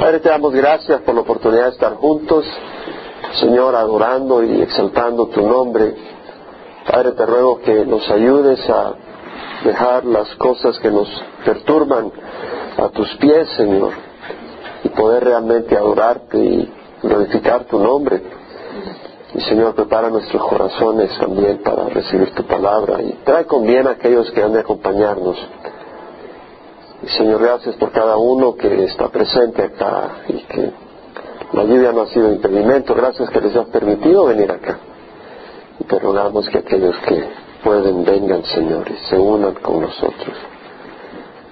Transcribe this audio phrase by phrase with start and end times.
[0.00, 2.46] Padre, te damos gracias por la oportunidad de estar juntos,
[3.38, 5.94] Señor, adorando y exaltando tu nombre.
[6.90, 8.94] Padre, te ruego que nos ayudes a
[9.62, 11.06] dejar las cosas que nos
[11.44, 12.10] perturban
[12.78, 13.92] a tus pies, Señor,
[14.84, 16.72] y poder realmente adorarte y
[17.02, 18.22] glorificar tu nombre.
[19.34, 23.90] Y Señor, prepara nuestros corazones también para recibir tu palabra y trae con bien a
[23.90, 25.36] aquellos que han de acompañarnos.
[27.08, 30.70] Señor, gracias por cada uno que está presente acá y que
[31.52, 32.94] la lluvia no ha sido impedimento.
[32.94, 34.78] Gracias que les has permitido venir acá.
[35.78, 37.24] Y te rogamos que aquellos que
[37.64, 40.36] pueden vengan, Señor, y se unan con nosotros.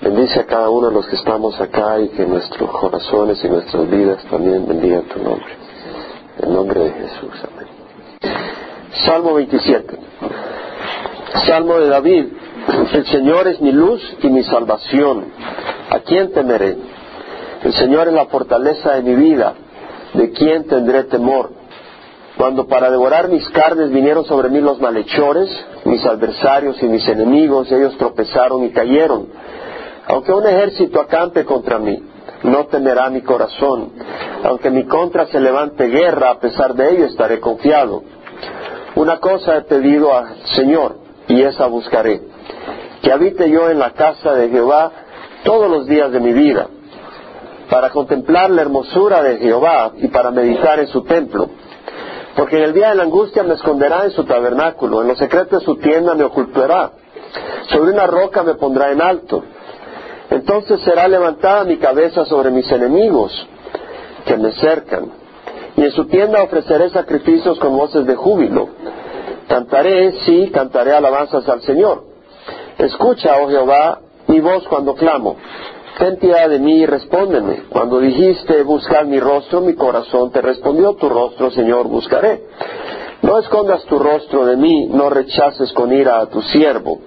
[0.03, 3.89] Bendice a cada uno de los que estamos acá y que nuestros corazones y nuestras
[3.91, 5.57] vidas también bendigan tu nombre.
[6.41, 7.33] En nombre de Jesús.
[7.53, 7.69] Amén.
[9.07, 9.99] Salmo 27.
[11.47, 12.27] Salmo de David.
[12.69, 15.25] El Señor es mi luz y mi salvación.
[15.91, 16.77] ¿A quién temeré?
[17.65, 19.55] El Señor es la fortaleza de mi vida.
[20.13, 21.51] ¿De quién tendré temor?
[22.37, 25.51] Cuando para devorar mis carnes vinieron sobre mí los malhechores,
[25.85, 29.29] mis adversarios y mis enemigos, ellos tropezaron y cayeron.
[30.07, 32.03] Aunque un ejército acampe contra mí,
[32.43, 33.93] no temerá mi corazón.
[34.45, 38.03] Aunque mi contra se levante guerra, a pesar de ello estaré confiado.
[38.95, 42.23] Una cosa he pedido al Señor, y esa buscaré,
[43.03, 44.91] que habite yo en la casa de Jehová
[45.45, 46.69] todos los días de mi vida,
[47.71, 51.49] para contemplar la hermosura de Jehová y para meditar en su templo.
[52.35, 55.61] Porque en el día de la angustia me esconderá en su tabernáculo, en los secretos
[55.61, 56.93] de su tienda me ocultará,
[57.69, 59.43] sobre una roca me pondrá en alto.
[60.31, 63.33] Entonces será levantada mi cabeza sobre mis enemigos
[64.25, 65.11] que me cercan,
[65.77, 68.69] y en su tienda ofreceré sacrificios con voces de júbilo.
[69.49, 72.08] Cantaré, sí, cantaré alabanzas al Señor.
[72.79, 75.37] Escucha, oh Jehová, mi voz cuando clamo.
[75.99, 77.65] Ten piedad de mí y respóndeme.
[77.71, 82.45] Cuando dijiste buscar mi rostro, mi corazón te respondió tu rostro, Señor, buscaré.
[83.23, 87.01] No escondas tu rostro de mí, no rechaces con ira a tu siervo.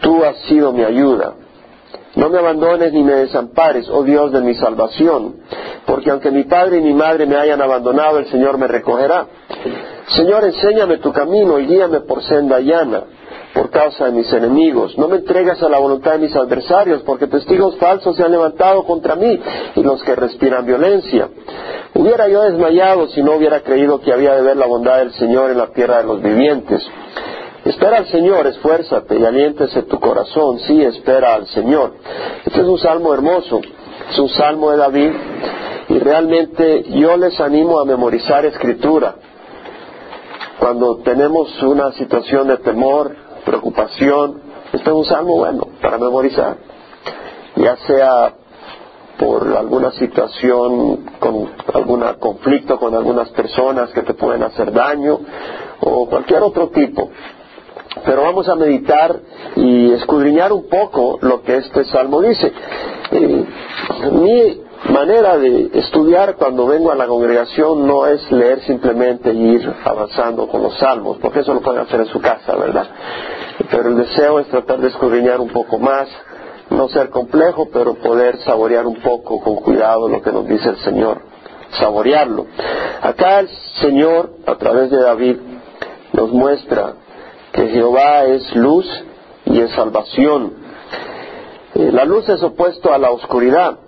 [0.00, 1.34] Tú has sido mi ayuda.
[2.16, 5.36] No me abandones ni me desampares, oh Dios de mi salvación,
[5.86, 9.26] porque aunque mi padre y mi madre me hayan abandonado, el Señor me recogerá.
[10.08, 13.04] Señor, enséñame tu camino y guíame por senda llana,
[13.56, 14.98] por causa de mis enemigos.
[14.98, 18.84] No me entregas a la voluntad de mis adversarios, porque testigos falsos se han levantado
[18.84, 19.40] contra mí
[19.74, 21.30] y los que respiran violencia.
[21.94, 25.50] Hubiera yo desmayado si no hubiera creído que había de ver la bondad del Señor
[25.50, 26.86] en la tierra de los vivientes.
[27.64, 30.58] Espera al Señor, esfuérzate y aliéntese tu corazón.
[30.60, 31.94] Sí, espera al Señor.
[32.44, 33.62] Este es un salmo hermoso,
[34.10, 35.12] es un salmo de David
[35.88, 39.14] y realmente yo les animo a memorizar escritura.
[40.58, 44.42] Cuando tenemos una situación de temor, preocupación,
[44.72, 46.56] este es un salmo bueno para memorizar.
[47.54, 48.34] Ya sea
[49.18, 55.20] por alguna situación, con algún conflicto con algunas personas que te pueden hacer daño
[55.80, 57.08] o cualquier otro tipo.
[58.04, 59.18] Pero vamos a meditar
[59.54, 62.52] y escudriñar un poco lo que este salmo dice.
[63.12, 63.44] Eh,
[64.12, 69.74] mi manera de estudiar cuando vengo a la congregación no es leer simplemente y ir
[69.84, 72.86] avanzando con los salmos, porque eso lo pueden hacer en su casa, ¿verdad?
[73.70, 76.08] Pero el deseo es tratar de escudriñar un poco más,
[76.70, 80.78] no ser complejo, pero poder saborear un poco con cuidado lo que nos dice el
[80.78, 81.20] Señor,
[81.70, 82.46] saborearlo.
[83.00, 83.48] Acá el
[83.80, 85.36] Señor, a través de David,
[86.12, 86.94] nos muestra
[87.52, 88.86] que Jehová es luz
[89.46, 90.52] y es salvación.
[91.74, 93.78] Eh, la luz es opuesto a la oscuridad.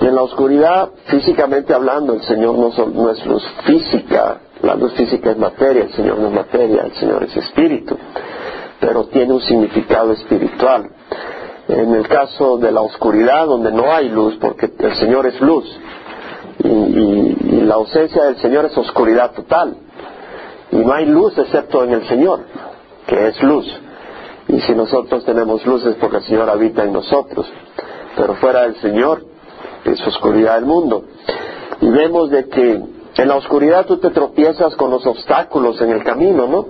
[0.00, 5.30] Y en la oscuridad, físicamente hablando, el Señor no, es luz física, la luz física
[5.30, 7.96] es materia, el Señor no es materia, el Señor es espíritu,
[8.78, 10.90] pero tiene un significado espiritual.
[11.68, 15.64] En el caso de la oscuridad, donde no hay luz, porque el Señor es luz,
[16.62, 19.76] y la ausencia del Señor es oscuridad total,
[20.70, 22.40] y no hay luz excepto en el Señor
[23.06, 23.66] que es luz.
[24.48, 27.50] Y si nosotros tenemos luz es porque el Señor habita en nosotros.
[28.16, 29.24] Pero fuera del Señor
[29.92, 31.04] es oscuridad del mundo.
[31.80, 32.82] Y vemos de que
[33.16, 36.66] en la oscuridad tú te tropiezas con los obstáculos en el camino, ¿no?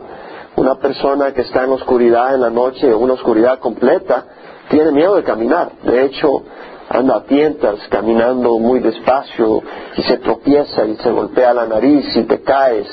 [0.57, 4.25] Una persona que está en oscuridad en la noche, una oscuridad completa,
[4.69, 5.73] tiene miedo de caminar.
[5.83, 6.43] De hecho,
[6.89, 9.63] anda a tientas, caminando muy despacio
[9.97, 12.87] y se tropieza y se golpea la nariz y te caes.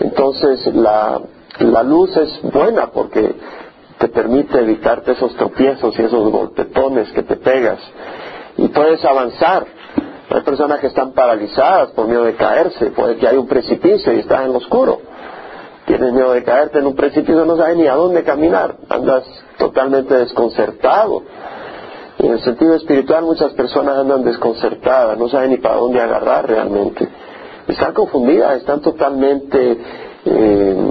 [0.00, 1.20] Entonces la
[1.60, 3.34] la luz es buena porque
[3.98, 7.80] te permite evitarte esos tropiezos y esos golpetones que te pegas
[8.58, 9.66] y puedes avanzar.
[10.30, 14.18] Hay personas que están paralizadas por miedo de caerse, puede que hay un precipicio y
[14.18, 15.00] estás en lo oscuro.
[15.86, 19.24] Tienes miedo de caerte en un precipicio, no sabes ni a dónde caminar, andas
[19.56, 21.22] totalmente desconcertado.
[22.18, 27.08] En el sentido espiritual muchas personas andan desconcertadas, no saben ni para dónde agarrar realmente.
[27.68, 29.78] Están confundidas, están totalmente
[30.26, 30.90] eh,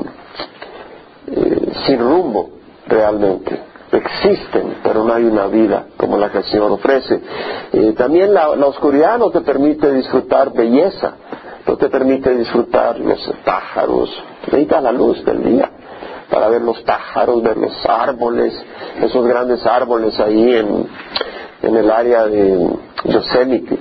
[1.27, 2.49] eh, sin rumbo
[2.87, 3.76] realmente.
[4.07, 7.21] Existen, pero no hay una vida como la que el Señor ofrece.
[7.73, 11.13] Eh, también la, la oscuridad no te permite disfrutar belleza,
[11.67, 14.09] no te permite disfrutar los pájaros.
[14.45, 15.69] Necesitas la luz del día
[16.29, 18.53] para ver los pájaros, ver los árboles,
[19.01, 20.87] esos grandes árboles ahí en,
[21.63, 22.69] en el área de
[23.05, 23.77] Yosemite,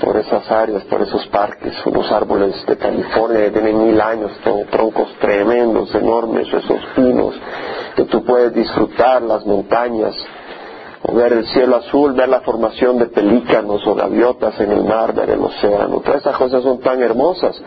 [0.00, 4.32] por esas áreas, por esos parques, unos árboles de California que tienen mil años,
[4.70, 7.34] troncos tremendos, enormes, esos pinos,
[7.94, 10.14] que tú puedes disfrutar, las montañas,
[11.02, 15.14] o ver el cielo azul, ver la formación de pelícanos o gaviotas en el mar,
[15.14, 16.00] ver el océano.
[16.00, 17.60] Todas esas cosas son tan hermosas.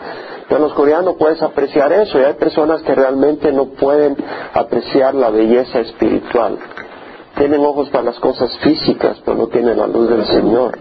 [0.47, 4.17] Pero los coreanos puedes apreciar eso y hay personas que realmente no pueden
[4.53, 6.57] apreciar la belleza espiritual.
[7.37, 10.77] Tienen ojos para las cosas físicas, pero no tienen la luz del Señor.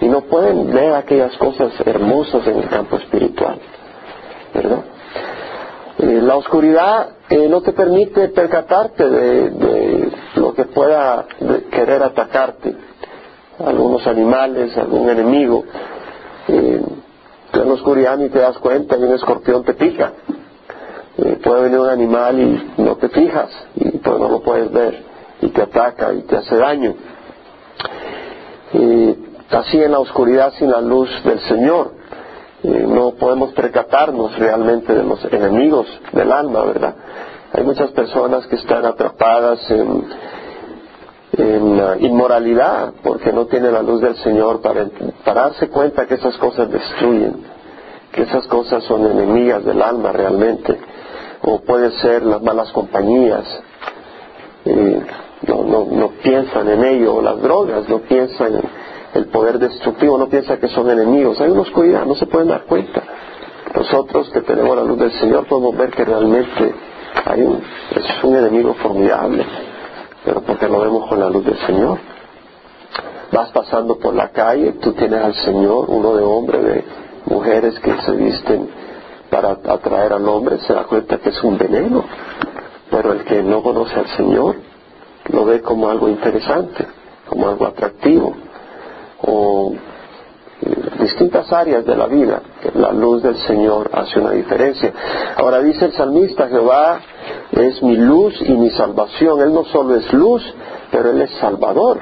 [0.00, 3.58] Y no pueden ver aquellas cosas hermosas en el campo espiritual.
[4.52, 4.84] ¿Verdad?
[5.98, 11.26] Eh, la oscuridad eh, no te permite percatarte de, lo que pueda
[11.70, 12.74] querer atacarte,
[13.64, 15.64] algunos animales, algún enemigo.
[16.48, 16.82] Eh,
[17.52, 20.12] en la oscuridad ni te das cuenta y un escorpión te pica.
[21.42, 25.04] puede venir un animal y no te fijas y pues no lo puedes ver
[25.40, 26.94] y te ataca y te hace daño.
[29.50, 31.92] Así en la oscuridad sin la luz del Señor.
[32.62, 36.94] No podemos percatarnos realmente de los enemigos del alma, ¿verdad?
[37.52, 40.06] Hay muchas personas que están atrapadas en,
[42.00, 44.86] inmoralidad porque no tienen la luz del Señor para,
[45.24, 47.44] darse cuenta que esas cosas destruyen,
[48.12, 50.78] que esas cosas son enemigas del alma realmente,
[51.42, 53.44] o puede ser las malas compañías,
[54.64, 58.83] no, no, no piensan en ello, o las drogas, no piensan en
[59.14, 61.40] el poder destructivo, no piensa que son enemigos.
[61.40, 63.02] Hay una oscuridad, no se pueden dar cuenta.
[63.74, 66.74] Nosotros que tenemos la luz del Señor podemos ver que realmente
[67.24, 67.62] hay un,
[67.94, 69.44] es un enemigo formidable,
[70.24, 71.98] pero porque lo vemos con la luz del Señor.
[73.32, 76.84] Vas pasando por la calle, tú tienes al Señor, uno de hombres, de
[77.26, 78.68] mujeres que se visten
[79.30, 82.04] para atraer al hombre, se da cuenta que es un veneno.
[82.90, 84.56] Pero el que no conoce al Señor
[85.30, 86.86] lo ve como algo interesante,
[87.28, 88.34] como algo atractivo
[89.26, 89.72] o
[91.00, 92.40] distintas áreas de la vida,
[92.74, 94.92] la luz del Señor hace una diferencia.
[95.36, 97.00] Ahora dice el salmista, Jehová
[97.52, 99.40] es mi luz y mi salvación.
[99.40, 100.42] Él no solo es luz,
[100.90, 102.00] pero Él es salvador.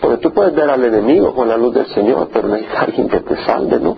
[0.00, 3.08] Porque tú puedes ver al enemigo con la luz del Señor, pero no hay alguien
[3.08, 3.96] que te salve, ¿no?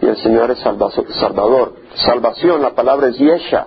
[0.00, 1.74] Y el Señor es salvador.
[1.94, 3.66] Salvación, la palabra es yesha,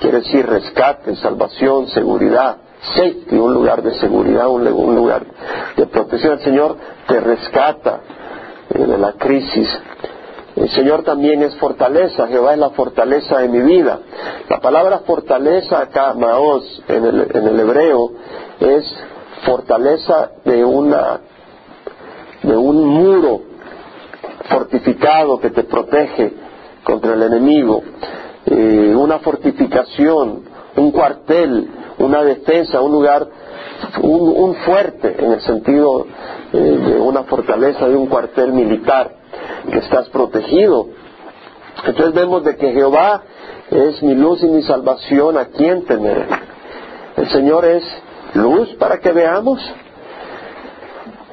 [0.00, 2.56] quiere decir rescate, salvación, seguridad
[2.94, 5.24] safety, un lugar de seguridad, un, lugar
[5.76, 6.34] de protección.
[6.34, 6.76] El Señor
[7.06, 8.00] te rescata
[8.70, 9.68] eh, de la crisis.
[10.56, 13.98] El Señor también es fortaleza, Jehová es la fortaleza de mi vida.
[14.48, 18.12] La palabra fortaleza acá, Maos, en el, en el hebreo,
[18.60, 18.96] es
[19.44, 21.20] fortaleza de una
[22.44, 23.40] de un muro
[24.48, 26.32] fortificado que te protege
[26.84, 27.82] contra el enemigo,
[28.46, 30.42] eh, una fortificación,
[30.76, 31.68] un cuartel,
[32.04, 33.26] una defensa, un lugar,
[34.02, 36.06] un, fuerte en el sentido
[36.52, 39.10] eh, de una fortaleza, de un cuartel militar,
[39.70, 40.88] que estás protegido.
[41.84, 43.22] Entonces vemos de que Jehová
[43.70, 46.26] es mi luz y mi salvación, ¿a quién temer?
[47.16, 47.82] El Señor es
[48.34, 49.60] luz para que veamos,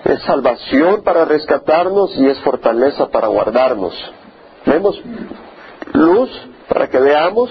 [0.05, 3.93] es salvación para rescatarnos y es fortaleza para guardarnos.
[4.65, 5.01] Vemos
[5.93, 6.29] luz
[6.67, 7.49] para que veamos,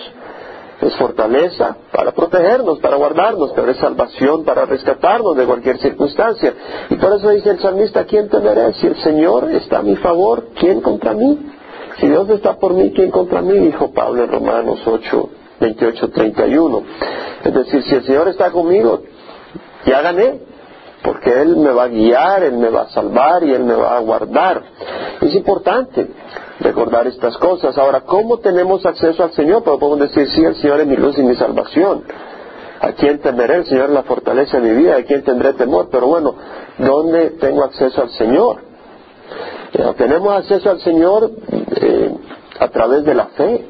[0.80, 6.54] es fortaleza para protegernos, para guardarnos, pero es salvación para rescatarnos de cualquier circunstancia.
[6.88, 8.72] Y por eso dice el salmista, ¿quién temeré?
[8.74, 11.38] Si el Señor está a mi favor, ¿quién contra mí?
[11.98, 13.58] Si Dios está por mí, ¿quién contra mí?
[13.58, 15.28] Dijo Pablo en Romanos 8,
[15.60, 16.82] 28, 31.
[17.44, 19.02] Es decir, si el Señor está conmigo,
[19.84, 20.40] ya gané,
[21.02, 23.96] porque Él me va a guiar, Él me va a salvar y Él me va
[23.96, 24.62] a guardar.
[25.20, 26.08] Es importante
[26.60, 27.76] recordar estas cosas.
[27.78, 29.64] Ahora, ¿cómo tenemos acceso al Señor?
[29.64, 32.04] Pues podemos decir, sí, el Señor es mi luz y mi salvación.
[32.80, 33.56] ¿A quién temeré?
[33.56, 34.96] El Señor es la fortaleza de mi vida.
[34.96, 35.88] ¿A quién tendré temor?
[35.90, 36.34] Pero bueno,
[36.78, 38.62] ¿dónde tengo acceso al Señor?
[39.72, 41.30] Eh, tenemos acceso al Señor
[41.76, 42.14] eh,
[42.58, 43.66] a través de la fe.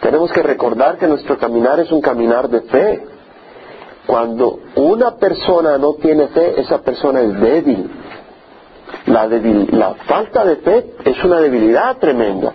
[0.00, 3.04] Tenemos que recordar que nuestro caminar es un caminar de fe.
[4.06, 7.90] Cuando una persona no tiene fe, esa persona es débil.
[9.08, 12.52] La, falta de fe es una debilidad tremenda.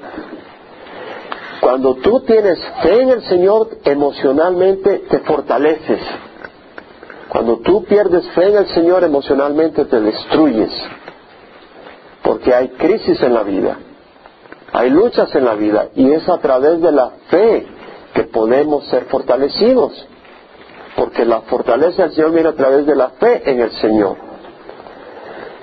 [1.60, 6.00] Cuando tú tienes fe en el Señor, emocionalmente te fortaleces.
[7.30, 10.72] Cuando tú pierdes fe en el Señor emocionalmente te destruyes,
[12.22, 13.78] porque hay crisis en la vida,
[14.74, 17.66] hay luchas en la vida, y es a través de la fe
[18.14, 20.08] que podemos ser fortalecidos,
[20.96, 24.23] porque la fortaleza del Señor viene a través de la fe en el Señor.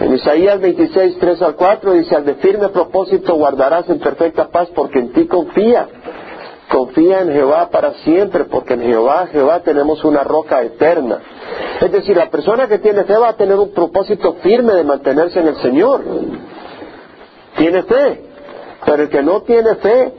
[0.01, 4.71] En Isaías 26, 3 al 4 dice, al de firme propósito guardarás en perfecta paz
[4.75, 5.87] porque en ti confía.
[6.71, 11.19] Confía en Jehová para siempre, porque en Jehová, Jehová tenemos una roca eterna.
[11.81, 15.41] Es decir, la persona que tiene fe va a tener un propósito firme de mantenerse
[15.41, 16.03] en el Señor.
[17.57, 18.25] Tiene fe.
[18.87, 20.15] Pero el que no tiene fe,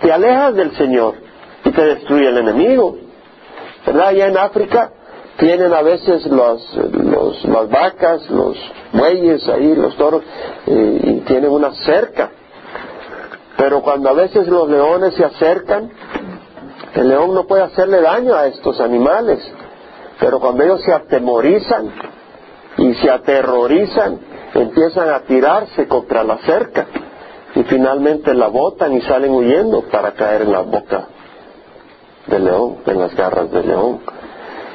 [0.00, 1.16] te alejas del Señor
[1.64, 2.96] y te destruye el enemigo.
[3.84, 4.06] ¿Verdad?
[4.06, 4.92] Allá en África
[5.40, 6.62] tienen a veces los,
[7.44, 8.58] las vacas, los
[8.92, 10.22] bueyes ahí, los toros,
[10.66, 12.30] y tienen una cerca.
[13.56, 15.90] Pero cuando a veces los leones se acercan,
[16.94, 19.40] el león no puede hacerle daño a estos animales.
[20.18, 21.90] Pero cuando ellos se atemorizan
[22.76, 24.20] y se aterrorizan,
[24.54, 26.86] empiezan a tirarse contra la cerca
[27.54, 31.06] y finalmente la botan y salen huyendo para caer en la boca
[32.26, 34.00] del león, en las garras del león.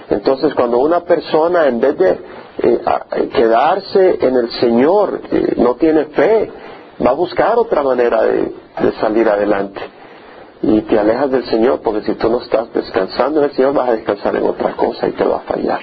[0.10, 2.20] Entonces, cuando una persona, en vez de eh,
[2.62, 6.52] eh, quedarse en el Señor, eh, no tiene fe,
[7.06, 8.54] va a buscar otra manera de,
[9.00, 9.82] salir adelante.
[10.62, 13.90] Y te alejas del Señor, porque si tú no estás descansando en el Señor, vas
[13.90, 15.82] a descansar en otra cosa y te va a fallar.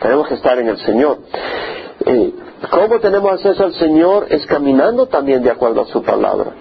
[0.00, 1.18] Tenemos que estar en el Señor.
[2.70, 4.26] ¿Cómo tenemos acceso al Señor?
[4.30, 6.52] Es caminando también de acuerdo a su palabra.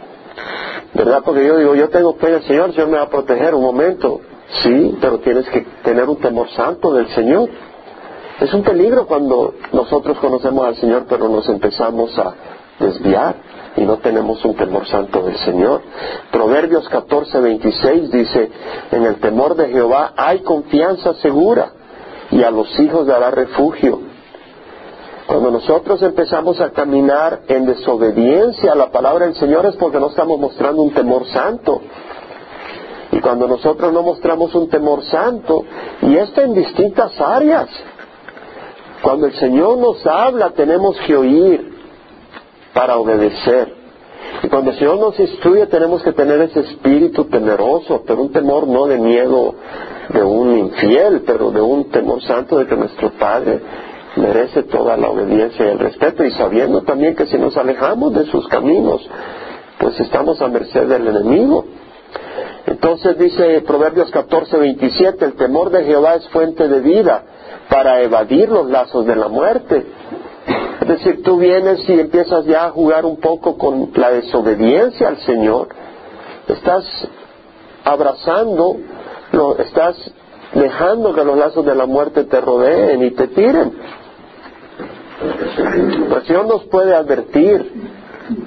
[0.93, 1.21] ¿Verdad?
[1.23, 3.55] Porque yo digo, yo tengo fe en el Señor, el Señor me va a proteger
[3.55, 4.21] un momento.
[4.51, 7.49] Sí, pero tienes que tener un temor santo del Señor.
[8.39, 12.33] Es un peligro cuando nosotros conocemos al Señor, pero nos empezamos a
[12.79, 13.35] desviar
[13.77, 15.81] y no tenemos un temor santo del Señor.
[16.31, 18.51] Proverbios 14, 26 dice,
[18.91, 21.71] en el temor de Jehová hay confianza segura
[22.31, 24.01] y a los hijos dará refugio.
[25.27, 30.07] Cuando nosotros empezamos a caminar en desobediencia a la palabra del Señor es porque no
[30.07, 31.81] estamos mostrando un temor santo.
[33.11, 35.65] Y cuando nosotros no mostramos un temor santo,
[36.01, 37.67] y esto en distintas áreas,
[39.01, 41.73] cuando el Señor nos habla tenemos que oír
[42.73, 43.81] para obedecer.
[44.43, 48.67] Y cuando el Señor nos instruye tenemos que tener ese espíritu temeroso, pero un temor
[48.67, 49.55] no de miedo
[50.09, 53.59] de un infiel, pero de un temor santo de que nuestro Padre
[54.15, 58.25] merece toda la obediencia y el respeto y sabiendo también que si nos alejamos de
[58.25, 59.07] sus caminos,
[59.79, 61.65] pues estamos a merced del enemigo.
[62.71, 67.21] Entonces dice Proverbios 14, 27, el temor de Jehová es fuente de vida
[67.69, 69.85] para evadir los lazos de la muerte.
[70.79, 75.17] Es decir, tú vienes y empiezas ya a jugar un poco con la desobediencia al
[75.17, 75.67] Señor.
[76.47, 76.85] Estás
[77.83, 78.77] abrazando,
[79.59, 79.97] estás
[80.53, 83.73] dejando que los lazos de la muerte te rodeen y te tiren.
[86.15, 87.69] El Señor nos puede advertir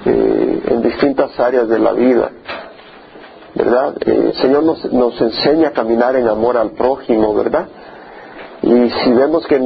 [0.03, 2.31] eh, en distintas áreas de la vida.
[3.55, 3.95] ¿Verdad?
[4.05, 7.67] Eh, el Señor nos, nos enseña a caminar en amor al prójimo, ¿verdad?
[8.61, 9.59] Y si vemos que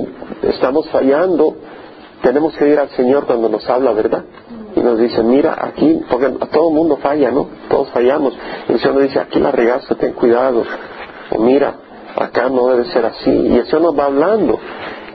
[0.44, 1.56] estamos fallando,
[2.22, 4.24] tenemos que ir al Señor cuando nos habla, ¿verdad?
[4.76, 7.48] Y nos dice, mira, aquí, porque todo el mundo falla, ¿no?
[7.70, 8.38] Todos fallamos.
[8.68, 10.64] Y el Señor nos dice, aquí la regaste, ten cuidado.
[11.32, 11.76] O mira,
[12.16, 13.30] acá no debe ser así.
[13.30, 14.60] Y el Señor nos va hablando.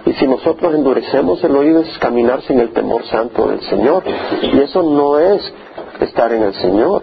[0.07, 4.03] Y si nosotros endurecemos el oído es caminar sin el temor santo del Señor.
[4.43, 5.53] Y eso no es
[6.01, 7.03] estar en el Señor.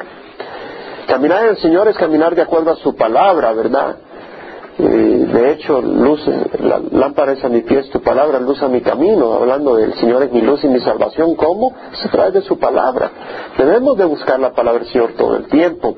[1.11, 3.97] Caminar en el Señor es caminar de acuerdo a su palabra, ¿verdad?
[4.77, 6.25] de hecho, luz,
[6.57, 10.23] la lámpara es a mi pie, tu palabra, luz a mi camino, hablando del Señor
[10.23, 11.75] es mi luz y mi salvación, ¿cómo?
[12.01, 13.11] Se trae de su palabra.
[13.57, 15.97] Debemos de buscar la palabra del Señor todo el tiempo.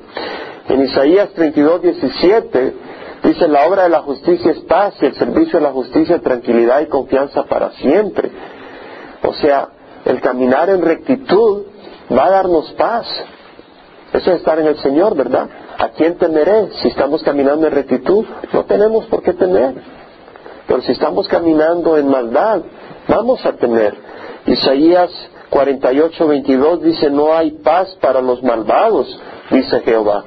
[0.67, 2.73] En Isaías 32, 17
[3.23, 6.81] dice, la obra de la justicia es paz y el servicio de la justicia tranquilidad
[6.81, 8.31] y confianza para siempre.
[9.21, 9.69] O sea,
[10.05, 11.65] el caminar en rectitud
[12.11, 13.05] va a darnos paz.
[14.13, 15.49] Eso es estar en el Señor, ¿verdad?
[15.79, 16.69] ¿A quién temeré?
[16.81, 19.73] Si estamos caminando en rectitud, no tenemos por qué temer.
[20.67, 22.61] Pero si estamos caminando en maldad,
[23.07, 23.95] vamos a temer.
[24.45, 25.09] Isaías
[25.49, 30.25] 48, 22 dice, no hay paz para los malvados, dice Jehová.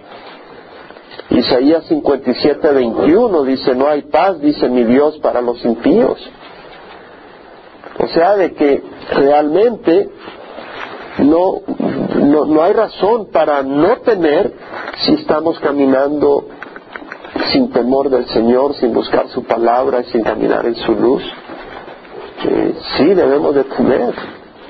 [1.31, 6.19] Isaías 57, 21 dice, no hay paz, dice mi Dios, para los impíos.
[7.99, 10.11] O sea, de que realmente
[11.19, 11.62] no,
[12.26, 14.52] no, hay razón para no temer
[14.99, 16.47] si estamos caminando
[17.52, 21.23] sin temor del Señor, sin buscar su palabra y sin caminar en su luz.
[22.97, 24.14] sí debemos de temer,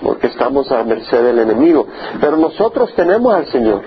[0.03, 1.87] porque estamos a merced del enemigo.
[2.21, 3.83] Pero nosotros tenemos al Señor.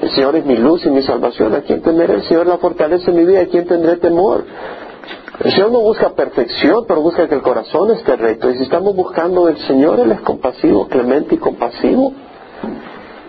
[0.00, 1.54] El Señor es mi luz y mi salvación.
[1.54, 2.14] ¿A quién temeré?
[2.14, 3.42] El Señor la fortalece mi vida.
[3.42, 4.44] ¿A quién tendré temor?
[5.44, 8.50] El Señor no busca perfección, pero busca que el corazón esté recto.
[8.50, 12.12] Y si estamos buscando el Señor, Él es compasivo, clemente y compasivo.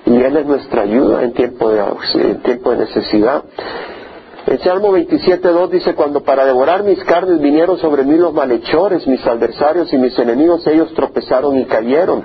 [0.06, 3.44] Y Él es nuestra ayuda en tiempo de, necesidad.
[4.48, 9.26] El Salmo 27.2 dice, cuando para devorar mis carnes vinieron sobre mí los malhechores, mis
[9.26, 12.24] adversarios y mis enemigos, ellos tropezaron y cayeron.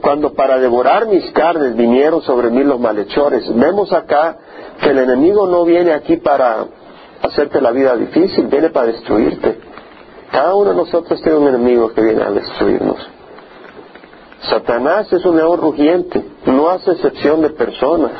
[0.00, 4.36] Cuando para devorar mis carnes vinieron sobre mí los malhechores, vemos acá
[4.80, 6.66] que el enemigo no viene aquí para
[7.22, 9.58] hacerte la vida difícil, viene para destruirte.
[10.30, 13.08] Cada uno de nosotros tiene un enemigo que viene a destruirnos.
[14.42, 18.12] Satanás es un león rugiente, no hace excepción de personas.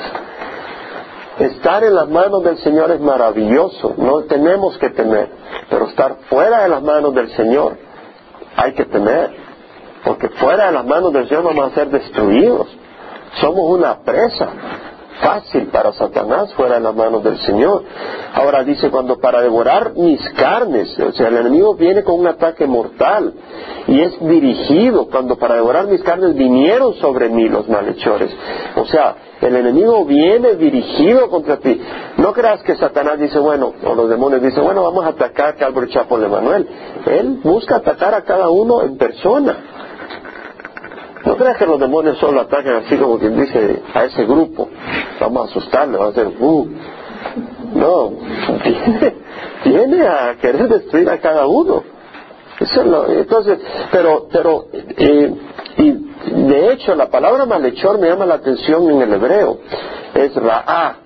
[1.38, 5.30] Estar en las manos del Señor es maravilloso, no tenemos que temer,
[5.68, 7.76] pero estar fuera de las manos del Señor
[8.56, 9.34] hay que temer,
[10.04, 12.68] porque fuera de las manos del Señor vamos a ser destruidos.
[13.40, 14.48] Somos una presa
[15.22, 17.84] fácil para Satanás fuera de las manos del Señor.
[18.34, 22.66] Ahora dice, cuando para devorar mis carnes, o sea, el enemigo viene con un ataque
[22.66, 23.32] mortal
[23.86, 28.30] y es dirigido, cuando para devorar mis carnes vinieron sobre mí los malhechores.
[28.76, 31.80] O sea, el enemigo viene dirigido contra ti.
[32.16, 35.54] No creas que Satanás dice, bueno, o los demonios dicen, bueno, vamos a atacar a
[35.54, 36.68] Calvary Chapo de Manuel.
[37.06, 39.56] Él busca atacar a cada uno en persona.
[41.24, 44.68] No creas que los demonios solo atacan así como quien dice a ese grupo.
[45.20, 46.68] Vamos a asustarle, va a hacer, uh.
[47.74, 48.12] No,
[49.64, 51.82] viene, a querer destruir a cada uno.
[53.08, 53.58] entonces,
[53.90, 55.34] pero, pero, eh,
[55.78, 59.58] y de hecho la palabra malhechor me llama la atención en el hebreo.
[60.14, 60.96] Es ra'ah.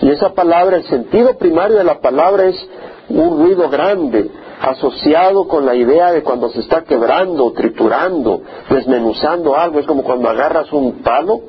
[0.00, 2.68] Y esa palabra, el sentido primario de la palabra es
[3.08, 4.30] un ruido grande,
[4.62, 9.80] asociado con la idea de cuando se está quebrando, triturando, desmenuzando algo.
[9.80, 11.40] Es como cuando agarras un palo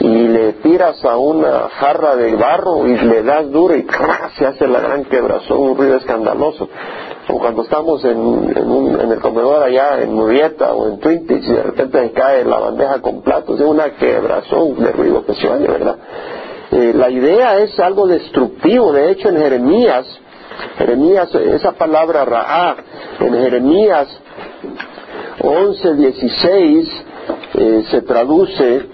[0.00, 3.86] y le tiras a una jarra de barro y le das duro y
[4.36, 6.68] se hace la gran quebrazón, un ruido escandaloso.
[7.28, 8.54] O cuando estamos en,
[9.00, 13.00] en, el comedor allá en Murrieta o en Twin y de repente cae la bandeja
[13.00, 15.96] con platos, es una quebrazón de ruido que se oye, ¿verdad?
[16.70, 18.92] Eh, la idea es algo destructivo.
[18.92, 20.06] De hecho, en Jeremías
[20.78, 22.76] Jeremías, esa palabra Ra'a,
[23.20, 24.08] en Jeremías
[25.40, 27.04] 11, 16
[27.54, 28.86] eh, se traduce,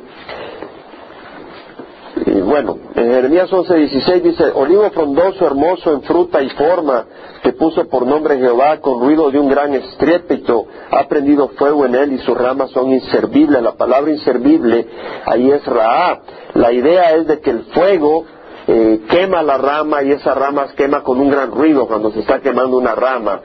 [2.27, 7.07] y bueno, en Jeremías 11, 16 dice, olivo frondoso, hermoso en fruta y forma,
[7.43, 11.95] que puso por nombre Jehová con ruido de un gran estrépito, ha prendido fuego en
[11.95, 13.63] él y sus ramas son inservibles.
[13.63, 14.87] La palabra inservible
[15.25, 16.21] ahí es Ra'a.
[16.55, 18.25] La idea es de que el fuego
[18.67, 22.41] eh, quema la rama y esa rama quema con un gran ruido cuando se está
[22.41, 23.41] quemando una rama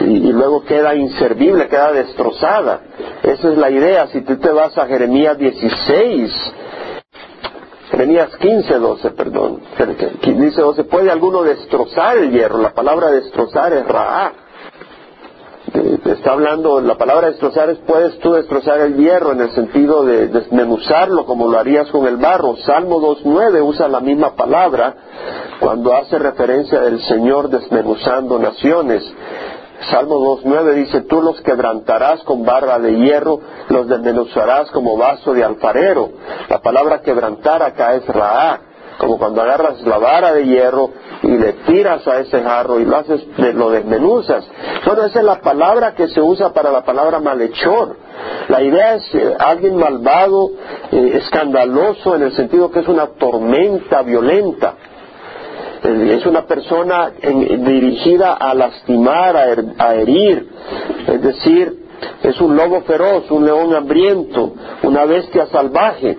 [0.00, 2.80] y luego queda inservible, queda destrozada.
[3.22, 4.08] Esa es la idea.
[4.08, 6.52] Si tú te vas a Jeremías 16,
[7.90, 9.60] Jeremías 15, 12, perdón,
[10.22, 12.58] dice 12, ¿puede alguno destrozar el hierro?
[12.58, 14.45] La palabra destrozar es ra'a
[16.04, 20.28] está hablando, la palabra destrozar es puedes tú destrozar el hierro en el sentido de
[20.28, 22.56] desmenuzarlo como lo harías con el barro.
[22.58, 24.94] Salmo 2.9 usa la misma palabra
[25.60, 29.02] cuando hace referencia del Señor desmenuzando naciones.
[29.90, 35.44] Salmo 2.9 dice, tú los quebrantarás con barra de hierro, los desmenuzarás como vaso de
[35.44, 36.10] alfarero.
[36.48, 38.60] La palabra quebrantar acá es raá
[38.98, 40.90] como cuando agarras la vara de hierro
[41.22, 44.48] y le tiras a ese jarro y lo haces, lo desmenuzas.
[44.84, 47.96] Bueno, esa es la palabra que se usa para la palabra malhechor.
[48.48, 50.50] La idea es eh, alguien malvado,
[50.92, 54.74] eh, escandaloso, en el sentido que es una tormenta violenta.
[55.82, 59.36] Eh, es una persona dirigida a lastimar,
[59.78, 60.48] a herir,
[61.06, 61.86] es decir,
[62.22, 66.16] es un lobo feroz, un león hambriento, una bestia salvaje.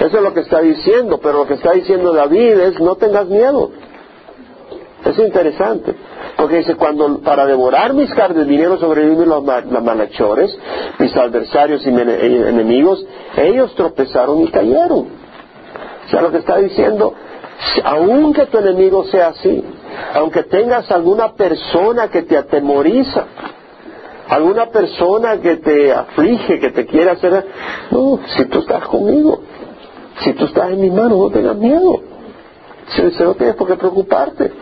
[0.00, 3.26] Eso es lo que está diciendo, pero lo que está diciendo David es no tengas
[3.26, 3.70] miedo.
[5.04, 5.94] Es interesante,
[6.36, 10.56] porque dice, cuando para devorar mis carnes vinieron sobre mí los, malhechores,
[10.98, 13.04] mis adversarios y eh, enemigos,
[13.36, 15.06] ellos tropezaron y cayeron.
[16.06, 17.14] O sea, lo que está diciendo,
[17.84, 19.64] aunque tu enemigo sea así,
[20.14, 23.24] aunque tengas alguna persona que te atemoriza,
[24.28, 27.46] alguna persona que te aflige, que te quiere hacer,
[27.90, 29.40] no, si tú estás conmigo,
[30.20, 32.00] si tú estás en mi mano, no tengas miedo.
[33.20, 34.52] No tienes por qué preocuparte.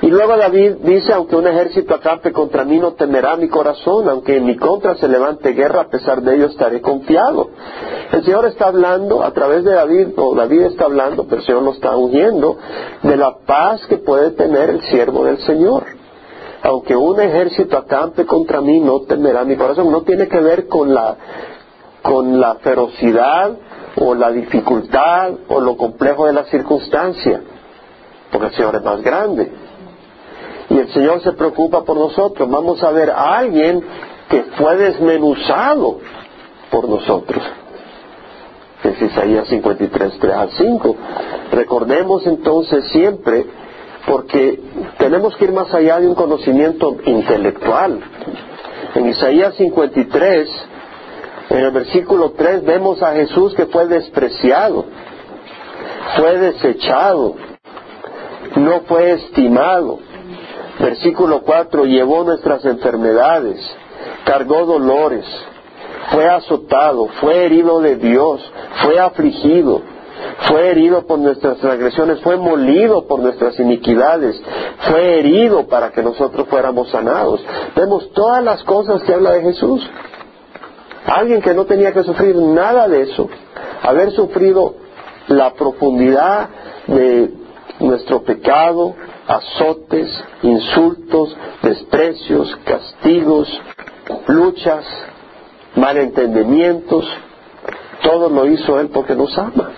[0.00, 4.36] Y luego David dice, aunque un ejército acampe contra mí, no temerá mi corazón, aunque
[4.36, 7.50] en mi contra se levante guerra, a pesar de ello estaré confiado.
[8.10, 11.62] El Señor está hablando a través de David, o David está hablando, pero el Señor
[11.62, 12.58] lo está huyendo,
[13.02, 15.84] de la paz que puede tener el siervo del Señor.
[16.62, 19.90] Aunque un ejército acampe contra mí, no temerá mi corazón.
[19.90, 21.16] No tiene que ver con la,
[22.02, 23.52] con la ferocidad
[23.96, 27.40] o la dificultad o lo complejo de la circunstancia,
[28.30, 29.52] porque el Señor es más grande.
[30.70, 32.48] el Señor se preocupa por nosotros.
[32.48, 33.82] Vamos a ver a alguien
[34.28, 35.98] que fue desmenuzado
[36.70, 37.42] por nosotros.
[38.82, 40.96] Es Isaías 53, 3 al 5.
[41.52, 43.46] Recordemos entonces siempre,
[44.06, 44.58] porque
[44.98, 48.00] tenemos que ir más allá de un conocimiento intelectual.
[48.94, 50.48] En Isaías 53,
[51.52, 54.86] en el versículo 3, vemos a Jesús que fue despreciado,
[56.16, 57.36] fue desechado,
[58.56, 59.98] no fue estimado.
[60.80, 63.60] Versículo 4, llevó nuestras enfermedades,
[64.24, 65.26] cargó dolores,
[66.10, 68.40] fue azotado, fue herido de Dios,
[68.82, 69.82] fue afligido,
[70.48, 74.40] fue herido por nuestras transgresiones, fue molido por nuestras iniquidades,
[74.88, 77.44] fue herido para que nosotros fuéramos sanados.
[77.76, 79.88] Vemos todas las cosas que habla de Jesús.
[81.06, 83.28] Alguien que no tenía que sufrir nada de eso,
[83.82, 84.74] haber sufrido
[85.28, 86.48] la profundidad
[86.86, 87.32] de
[87.80, 88.94] nuestro pecado,
[89.26, 90.08] azotes,
[90.42, 93.48] insultos, desprecios, castigos,
[94.28, 94.84] luchas,
[95.74, 97.04] malentendimientos,
[98.02, 99.70] todo lo hizo Él porque nos ama.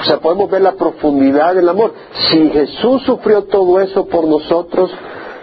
[0.00, 1.94] O sea, podemos ver la profundidad del amor.
[2.12, 4.92] Si Jesús sufrió todo eso por nosotros,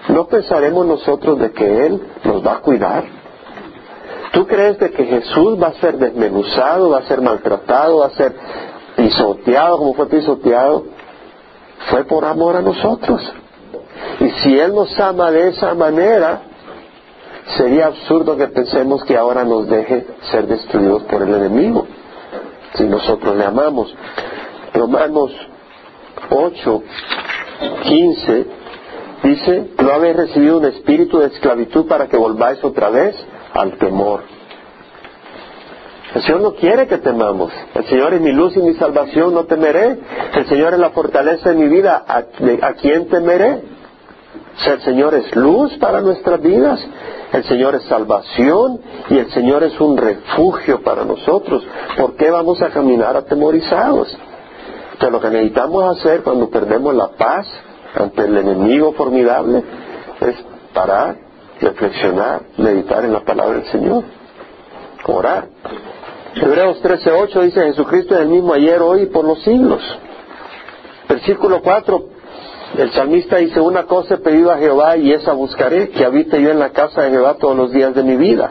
[0.10, 3.21] ¿no pensaremos nosotros de que Él nos va a cuidar?
[4.32, 8.12] ¿Tú crees de que Jesús va a ser desmenuzado, va a ser maltratado, va a
[8.12, 8.34] ser
[8.96, 10.86] pisoteado como fue pisoteado?
[11.90, 13.22] Fue por amor a nosotros.
[14.20, 16.44] Y si Él nos ama de esa manera,
[17.58, 21.88] sería absurdo que pensemos que ahora nos deje ser destruidos por el enemigo,
[22.76, 23.94] si nosotros le amamos.
[24.74, 25.32] Romanos
[26.30, 26.84] 8,
[27.84, 28.46] 15
[29.24, 33.16] dice, no habéis recibido un espíritu de esclavitud para que volváis otra vez
[33.54, 34.22] al temor.
[36.14, 37.54] El Señor no quiere que temamos.
[37.74, 39.98] El Señor es mi luz y mi salvación, no temeré.
[40.36, 43.62] El Señor es la fortaleza de mi vida, ¿a, quién temeré?
[44.68, 46.80] O el Señor es luz para nuestras vidas,
[47.32, 51.66] el Señor es salvación y el Señor es un refugio para nosotros.
[51.98, 54.16] ¿Por qué vamos a caminar atemorizados?
[54.94, 57.48] Entonces lo que necesitamos hacer cuando perdemos la paz
[57.96, 59.64] ante el enemigo formidable
[60.20, 60.36] es
[60.74, 61.16] parar,
[61.62, 64.04] reflexionar, meditar en la palabra del Señor,
[65.06, 65.48] orar.
[66.36, 69.82] Hebreos 13:8 dice Jesucristo es el mismo ayer, hoy y por los siglos.
[71.08, 72.06] Versículo 4,
[72.78, 76.52] el salmista dice, una cosa he pedido a Jehová y esa buscaré, que habite yo
[76.52, 78.50] en la casa de Jehová todos los días de mi vida,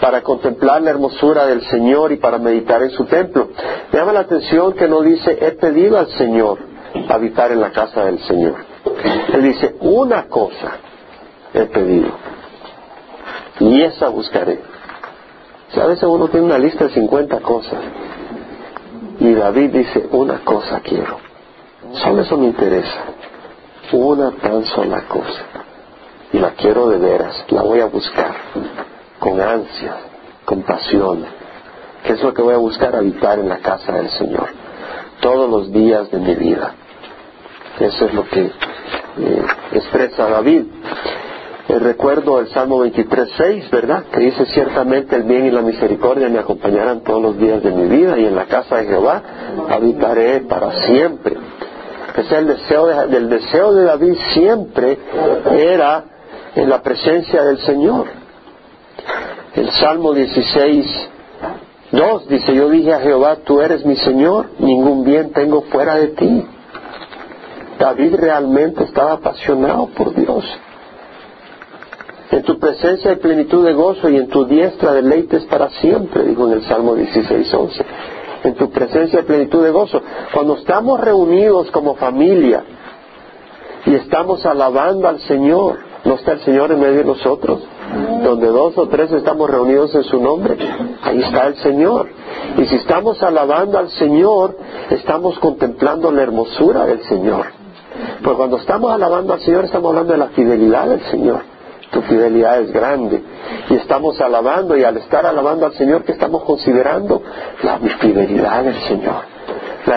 [0.00, 3.48] para contemplar la hermosura del Señor y para meditar en su templo.
[3.92, 6.58] Me llama la atención que no dice, he pedido al Señor
[7.08, 8.56] habitar en la casa del Señor.
[9.32, 10.83] Él dice, una cosa
[11.54, 12.10] he pedido
[13.60, 14.60] y esa buscaré.
[15.70, 17.80] O sea, a veces uno tiene una lista de 50 cosas
[19.20, 21.18] y David dice, una cosa quiero.
[21.92, 23.14] Solo eso me interesa
[23.92, 25.42] una tan sola cosa
[26.32, 28.34] y la quiero de veras, la voy a buscar
[29.18, 29.96] con ansia,
[30.44, 31.24] con pasión.
[32.04, 32.96] ¿Qué es lo que voy a buscar?
[32.96, 34.48] Habitar en la casa del Señor
[35.20, 36.74] todos los días de mi vida.
[37.78, 40.66] Eso es lo que eh, expresa David.
[41.66, 44.04] Eh, recuerdo el Salmo 23.6, ¿verdad?
[44.12, 47.88] Que dice, ciertamente el bien y la misericordia me acompañarán todos los días de mi
[47.88, 49.22] vida y en la casa de Jehová
[49.70, 51.36] habitaré para siempre.
[52.16, 54.98] Ese el deseo de, del deseo de David siempre
[55.52, 56.04] era
[56.54, 58.08] en la presencia del Señor.
[59.54, 61.08] El Salmo 16,
[61.92, 66.08] 2 dice, yo dije a Jehová, tú eres mi Señor, ningún bien tengo fuera de
[66.08, 66.46] ti.
[67.78, 70.44] David realmente estaba apasionado por Dios.
[72.34, 76.48] En tu presencia hay plenitud de gozo y en tu diestra deleites para siempre, dijo
[76.48, 77.84] en el Salmo 16, 11
[78.42, 80.02] en tu presencia de plenitud de gozo.
[80.32, 82.64] Cuando estamos reunidos como familia
[83.86, 87.62] y estamos alabando al Señor, ¿no está el Señor en medio de nosotros?
[88.24, 90.56] Donde dos o tres estamos reunidos en su nombre,
[91.04, 92.08] ahí está el Señor.
[92.58, 94.58] Y si estamos alabando al Señor,
[94.90, 97.46] estamos contemplando la hermosura del Señor.
[98.24, 101.53] Pues cuando estamos alabando al Señor, estamos hablando de la fidelidad del Señor
[101.94, 103.22] tu fidelidad es grande.
[103.70, 107.22] Y estamos alabando y al estar alabando al Señor, que estamos considerando?
[107.62, 109.22] La fidelidad del Señor.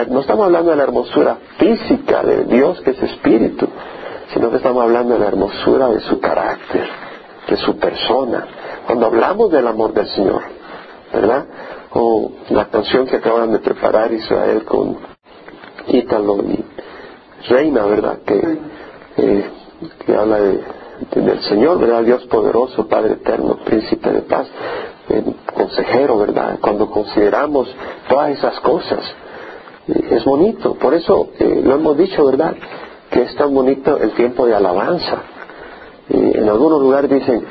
[0.10, 3.68] no estamos hablando de la hermosura física de Dios, que es espíritu,
[4.32, 6.88] sino que estamos hablando de la hermosura de su carácter,
[7.50, 8.46] de su persona.
[8.86, 10.44] Cuando hablamos del amor del Señor,
[11.12, 11.46] ¿verdad?
[11.94, 14.98] O la canción que acaban de preparar Israel con
[15.88, 16.64] Ítalo y
[17.50, 18.20] Reina, ¿verdad?
[18.26, 18.60] Que,
[19.18, 19.50] eh,
[20.06, 20.77] que habla de
[21.14, 22.04] del Señor, ¿verdad?
[22.04, 24.48] Dios poderoso, Padre eterno, príncipe de paz,
[25.10, 26.60] eh, consejero, ¿verdad?
[26.62, 27.74] Cuando consideramos
[28.10, 29.00] todas esas cosas,
[29.88, 30.76] eh, es bonito.
[30.76, 32.56] Por eso eh, lo hemos dicho, ¿verdad?
[33.10, 35.22] que es tan bonito el tiempo de alabanza.
[36.10, 37.46] Y en algunos lugares dicen,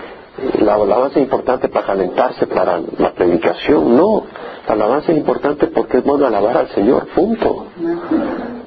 [0.60, 3.96] la alabanza es importante para calentarse para la predicación.
[3.96, 4.24] No,
[4.66, 7.66] la alabanza es importante porque es bueno alabar al Señor, punto.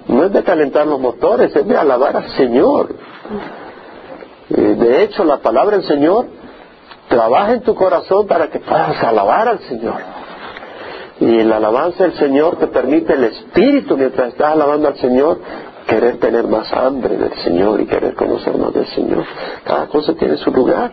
[0.07, 2.95] No es de calentar los motores, es de alabar al Señor.
[4.49, 6.25] De hecho, la palabra del Señor
[7.07, 9.95] trabaja en tu corazón para que puedas alabar al Señor.
[11.19, 15.39] Y la alabanza del Señor te permite el espíritu mientras estás alabando al Señor
[15.85, 19.25] querer tener más hambre del Señor y querer conocer más del Señor.
[19.63, 20.91] Cada cosa tiene su lugar.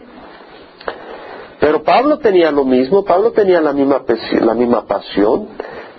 [1.61, 4.03] Pero Pablo tenía lo mismo, Pablo tenía la misma,
[4.41, 5.49] la misma pasión.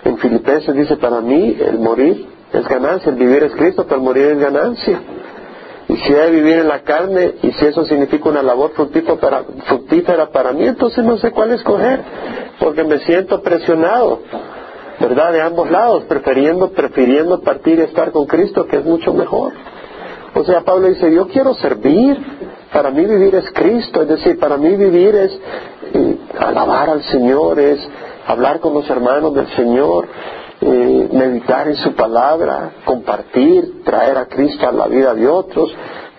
[0.04, 4.02] En Filipenses dice, para mí el morir es ganancia, el vivir es Cristo, pero el
[4.02, 5.00] morir es ganancia.
[5.88, 9.42] Y si hay vivir en la carne, y si eso significa una labor fructífera para,
[9.64, 12.02] fructífera para mí, entonces no sé cuál escoger,
[12.60, 14.20] porque me siento presionado,
[15.00, 15.32] ¿verdad?
[15.32, 19.52] De ambos lados, prefiriendo, prefiriendo partir y estar con Cristo, que es mucho mejor.
[20.34, 22.18] O sea, Pablo dice, yo quiero servir,
[22.70, 25.40] para mí vivir es Cristo, es decir, para mí vivir es
[25.94, 27.80] eh, alabar al Señor, es
[28.26, 30.06] hablar con los hermanos del Señor,
[30.60, 35.72] eh, meditar en su palabra, compartir, traer a Cristo a la vida de otros.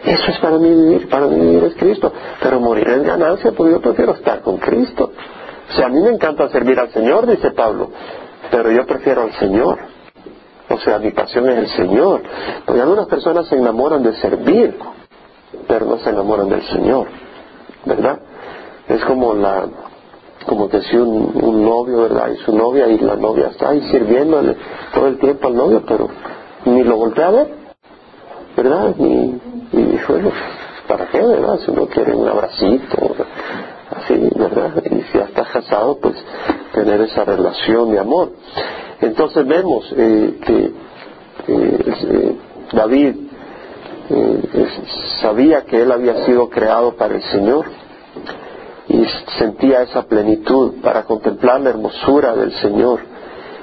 [0.03, 2.11] Eso es para mí vivir, para mí vivir es Cristo.
[2.41, 5.11] Pero morir es ganancia, porque yo prefiero estar con Cristo.
[5.69, 7.91] O sea, a mí me encanta servir al Señor, dice Pablo,
[8.49, 9.77] pero yo prefiero al Señor.
[10.69, 12.21] O sea, mi pasión es el Señor.
[12.65, 14.77] Porque algunas personas se enamoran de servir,
[15.67, 17.07] pero no se enamoran del Señor,
[17.85, 18.19] ¿verdad?
[18.87, 19.67] Es como la,
[20.45, 22.29] como que si un, novio, ¿verdad?
[22.31, 24.55] Y su novia y la novia está ahí sirviéndole
[24.93, 26.09] todo el tiempo al novio, pero
[26.65, 27.47] ni lo voltea a ver,
[28.55, 28.95] ¿verdad?
[28.97, 29.39] Ni,
[29.73, 30.31] y bueno,
[30.87, 31.59] ¿para qué, verdad?
[31.59, 33.15] Si uno quiere un abracito,
[33.91, 34.83] así, ¿verdad?
[34.85, 36.15] Y si ya está casado, pues
[36.73, 38.31] tener esa relación de amor.
[39.01, 40.71] Entonces vemos eh, que
[41.47, 42.35] eh,
[42.73, 43.15] David
[44.09, 44.67] eh,
[45.21, 47.65] sabía que él había sido creado para el Señor
[48.89, 49.05] y
[49.37, 52.99] sentía esa plenitud para contemplar la hermosura del Señor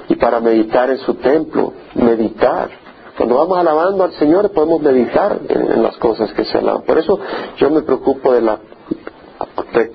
[0.07, 2.69] y para meditar en su templo, meditar.
[3.17, 6.83] Cuando vamos alabando al Señor podemos meditar en, las cosas que se alaban.
[6.83, 7.19] Por eso
[7.57, 8.59] yo me preocupo de la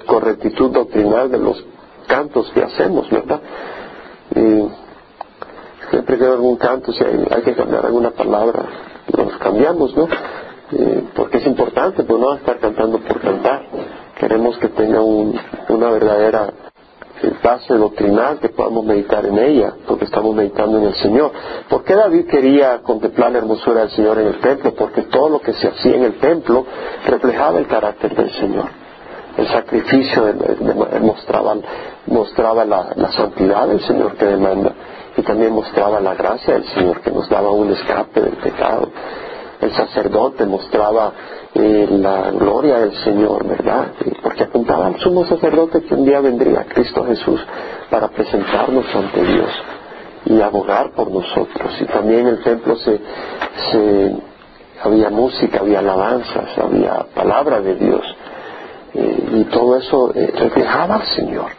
[0.06, 1.64] correctitud doctrinal de los
[2.06, 3.40] cantos que hacemos, ¿verdad?
[4.36, 4.68] Y
[5.90, 8.64] siempre que hay algún canto, si hay, que cambiar alguna palabra,
[9.16, 10.08] los cambiamos, ¿no?
[11.14, 13.66] porque es importante, pues no estar cantando por cantar.
[14.22, 16.48] Queremos que tenga una verdadera
[17.42, 21.32] base doctrinal que podamos meditar en ella, porque estamos meditando en el Señor.
[21.68, 24.74] ¿Por qué David quería contemplar la hermosura del Señor en el templo?
[24.76, 26.64] Porque todo lo que se hacía en el templo
[27.04, 28.66] reflejaba el carácter del Señor.
[29.36, 30.32] El sacrificio
[31.00, 31.56] mostraba,
[32.06, 34.72] mostraba la santidad del Señor que demanda
[35.16, 38.88] y también mostraba la gracia del Señor que nos daba un escape del pecado
[39.62, 41.12] el sacerdote mostraba
[41.54, 43.92] eh, la gloria del Señor, ¿verdad?
[44.22, 47.44] Porque apuntaba al sumo sacerdote que un día vendría, Cristo Jesús,
[47.90, 49.50] para presentarnos ante Dios
[50.24, 51.78] y abogar por nosotros.
[51.80, 53.00] Y también en el templo se,
[54.82, 58.16] había música, había alabanzas, había palabra de Dios.
[58.94, 61.50] Eh, y todo eso eh, reflejaba al Señor.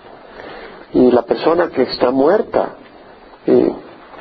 [0.94, 2.78] Y la persona que está muerta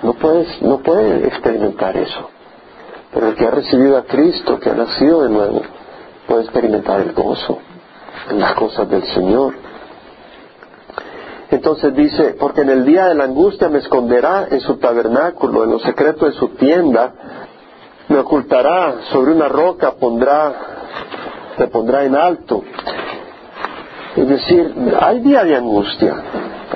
[0.02, 2.31] no, puedes, no puede experimentar eso.
[3.12, 5.62] Pero el que ha recibido a Cristo, que ha nacido de nuevo,
[6.26, 7.58] puede experimentar el gozo
[8.30, 9.54] en las cosas del Señor.
[11.50, 15.72] Entonces dice, porque en el día de la angustia me esconderá en su tabernáculo, en
[15.72, 17.12] los secretos de su tienda,
[18.08, 20.54] me ocultará sobre una roca, pondrá,
[21.58, 22.62] me pondrá en alto.
[24.16, 26.14] Es decir, hay día de angustia,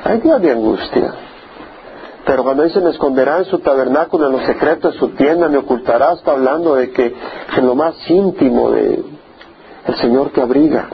[0.04, 1.14] hay día de angustia.
[2.26, 5.58] Pero cuando dice me esconderá en su tabernáculo, en los secretos de su tienda, me
[5.58, 7.14] ocultará, está hablando de que
[7.56, 9.04] en lo más íntimo de
[9.86, 10.88] el Señor te abriga.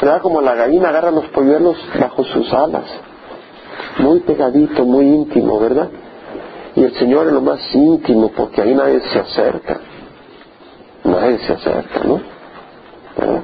[0.00, 0.22] ¿Verdad?
[0.22, 2.86] Como la gallina agarra los polluelos bajo sus alas.
[3.98, 5.90] Muy pegadito, muy íntimo, ¿verdad?
[6.74, 9.78] Y el Señor en lo más íntimo, porque ahí nadie se acerca.
[11.04, 12.20] Nadie se acerca, ¿no?
[13.16, 13.42] ¿Verdad?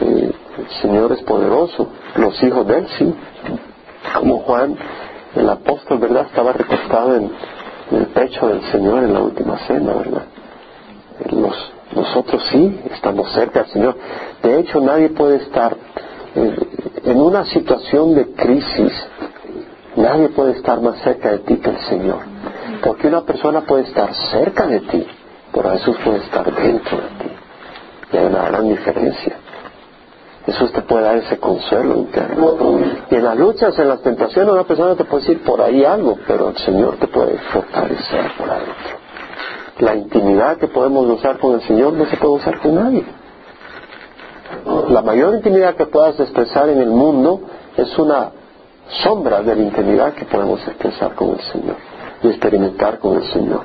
[0.00, 1.88] el Señor es poderoso.
[2.16, 3.14] Los hijos de Él sí.
[4.14, 4.78] Como Juan
[5.34, 6.26] el apóstol, ¿verdad?
[6.26, 7.30] Estaba recostado en,
[7.92, 10.22] el pecho del Señor en la última cena, ¿verdad?
[11.94, 13.96] nosotros sí estamos cerca del Señor.
[14.42, 15.76] De hecho, nadie puede estar
[16.36, 16.56] eh,
[17.04, 18.92] en una situación de crisis,
[19.96, 22.20] nadie puede estar más cerca de ti que el Señor.
[22.82, 25.06] Porque una persona puede estar cerca de ti,
[25.52, 27.30] pero Jesús puede estar dentro de ti.
[28.12, 29.36] Y hay una gran diferencia.
[30.46, 32.56] Jesús te puede dar ese consuelo interno.
[33.10, 36.18] Y en las luchas, en las tentaciones, una persona te puede decir por ahí algo,
[36.26, 38.98] pero el Señor te puede fortalecer por adentro.
[39.80, 43.04] La intimidad que podemos usar con el Señor no se puede usar con nadie.
[44.88, 47.42] La mayor intimidad que puedas expresar en el mundo
[47.76, 48.30] es una
[49.04, 51.76] sombra de la intimidad que podemos expresar con el Señor
[52.22, 53.64] y experimentar con el Señor.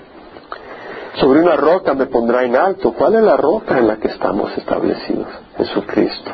[1.15, 2.93] Sobre una roca me pondrá en alto.
[2.93, 5.27] ¿Cuál es la roca en la que estamos establecidos?
[5.57, 6.31] Jesucristo.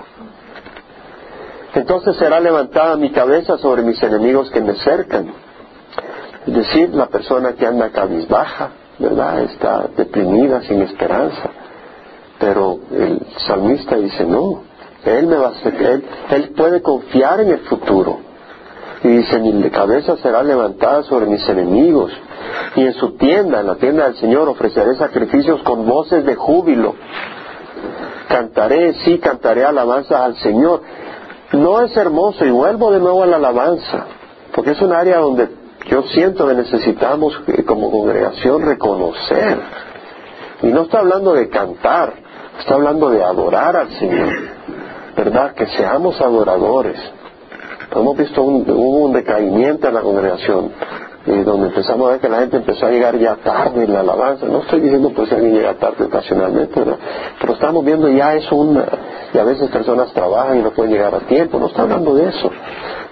[1.73, 5.31] Entonces será levantada mi cabeza sobre mis enemigos que me cercan.
[6.45, 9.41] Es decir, la persona que anda cabizbaja, ¿verdad?
[9.43, 11.49] Está deprimida, sin esperanza.
[12.39, 14.63] Pero el salmista dice, no,
[15.05, 18.19] él me va a él, él puede confiar en el futuro.
[19.03, 22.11] Y dice, mi cabeza será levantada sobre mis enemigos.
[22.75, 26.95] Y en su tienda, en la tienda del Señor, ofreceré sacrificios con voces de júbilo.
[28.27, 30.81] Cantaré, sí, cantaré alabanza al Señor.
[31.53, 34.05] No es hermoso, y vuelvo de nuevo a la alabanza,
[34.53, 35.49] porque es un área donde
[35.87, 39.59] yo siento que necesitamos eh, como congregación reconocer.
[40.61, 42.13] Y no está hablando de cantar,
[42.59, 44.29] está hablando de adorar al Señor.
[45.15, 45.53] ¿Verdad?
[45.53, 46.97] Que seamos adoradores.
[47.93, 50.71] Hemos visto un, un decaimiento en la congregación,
[51.27, 53.99] eh, donde empezamos a ver que la gente empezó a llegar ya tarde en la
[53.99, 54.45] alabanza.
[54.47, 56.81] No estoy diciendo pues alguien llega tarde ocasionalmente,
[57.39, 58.85] pero estamos viendo ya eso una,
[59.33, 61.59] y a veces personas trabajan y no pueden llegar a tiempo.
[61.59, 62.49] No está hablando de eso.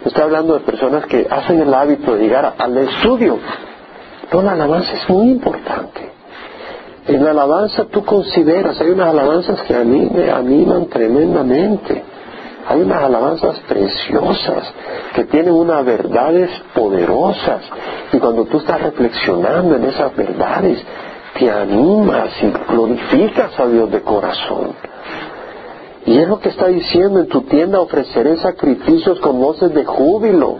[0.05, 3.37] Está hablando de personas que hacen el hábito de llegar al estudio.
[4.31, 6.09] No, la alabanza es muy importante.
[7.07, 12.03] En la alabanza tú consideras, hay unas alabanzas que a mí me animan tremendamente.
[12.69, 14.71] Hay unas alabanzas preciosas
[15.15, 17.63] que tienen unas verdades poderosas.
[18.13, 20.79] Y cuando tú estás reflexionando en esas verdades,
[21.39, 24.75] te animas y glorificas a Dios de corazón.
[26.05, 30.59] Y es lo que está diciendo, en tu tienda ofreceré sacrificios con voces de júbilo.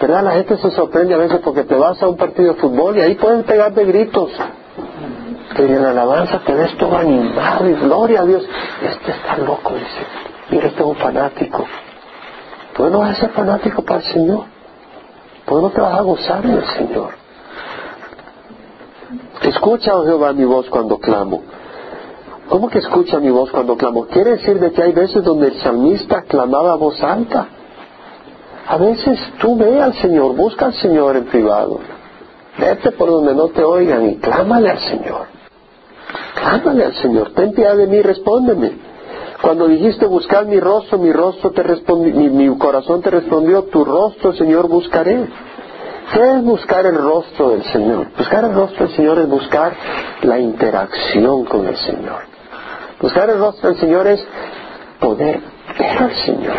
[0.00, 0.24] ¿Verdad?
[0.24, 3.02] La gente se sorprende a veces porque te vas a un partido de fútbol y
[3.02, 4.30] ahí pueden pegar de gritos.
[5.54, 8.48] Pero en la alabanza te ves todo animado y gloria a Dios.
[8.82, 10.27] Este está loco, dice.
[10.50, 11.66] Mira, este es un fanático.
[12.74, 14.44] Tú no ser fanático para el Señor.
[15.46, 17.10] Tú no te vas a gozar del Señor.
[19.42, 21.42] Escucha, oh Jehová, mi voz cuando clamo.
[22.48, 24.06] ¿Cómo que escucha mi voz cuando clamo?
[24.06, 27.48] Quiere decir de que hay veces donde el salmista clamaba a voz alta.
[28.66, 31.80] A veces tú ve al Señor, busca al Señor en privado.
[32.58, 35.26] Vete por donde no te oigan y clámale al Señor.
[36.34, 37.32] Clámale al Señor.
[37.34, 38.87] Ten piedad de mí, respóndeme.
[39.40, 43.84] Cuando dijiste buscar mi rostro, mi rostro te respondió, mi, mi corazón te respondió, tu
[43.84, 45.26] rostro, Señor, buscaré.
[46.12, 48.08] ¿Qué es buscar el rostro del Señor?
[48.16, 49.76] Buscar el rostro del Señor es buscar
[50.22, 52.22] la interacción con el Señor.
[53.00, 54.26] Buscar el rostro del Señor es
[54.98, 55.40] poder
[55.78, 56.56] ver al Señor.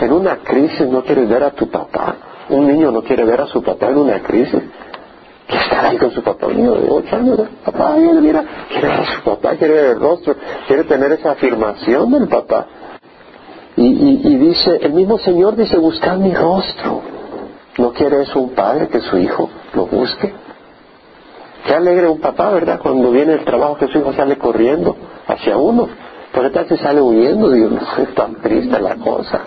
[0.00, 2.16] En una crisis no quieres ver a tu papá.
[2.48, 4.62] Un niño no quiere ver a su papá en una crisis.
[5.50, 6.46] Quiere estar ahí con su papá.
[6.46, 9.84] Un niño de ocho años, papá, viene, mira, quiere ver a su papá, quiere ver
[9.86, 10.36] el rostro,
[10.68, 12.66] quiere tener esa afirmación del papá.
[13.76, 17.02] Y, y, dice, el mismo Señor dice, buscar mi rostro.
[17.78, 20.32] ¿No quiere eso un padre que su hijo lo busque?
[21.66, 22.78] Qué alegre un papá, ¿verdad?
[22.80, 25.88] Cuando viene el trabajo que su hijo sale corriendo hacia uno.
[26.32, 27.50] ¿Por qué tal sale huyendo?
[27.50, 29.40] Dios, no es tan triste la cosa.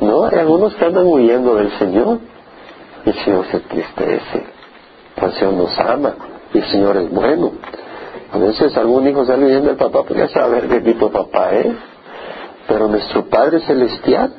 [0.00, 2.18] No, hay algunos que andan huyendo del Señor.
[3.04, 4.55] El Señor se tristece.
[5.32, 6.14] Señor nos ama.
[6.52, 7.52] El Señor es bueno.
[8.32, 11.50] A veces algún hijo sale huyendo del papá, porque ya saber qué tipo de papá
[11.52, 11.74] es.
[12.68, 14.32] Pero nuestro Padre Celestial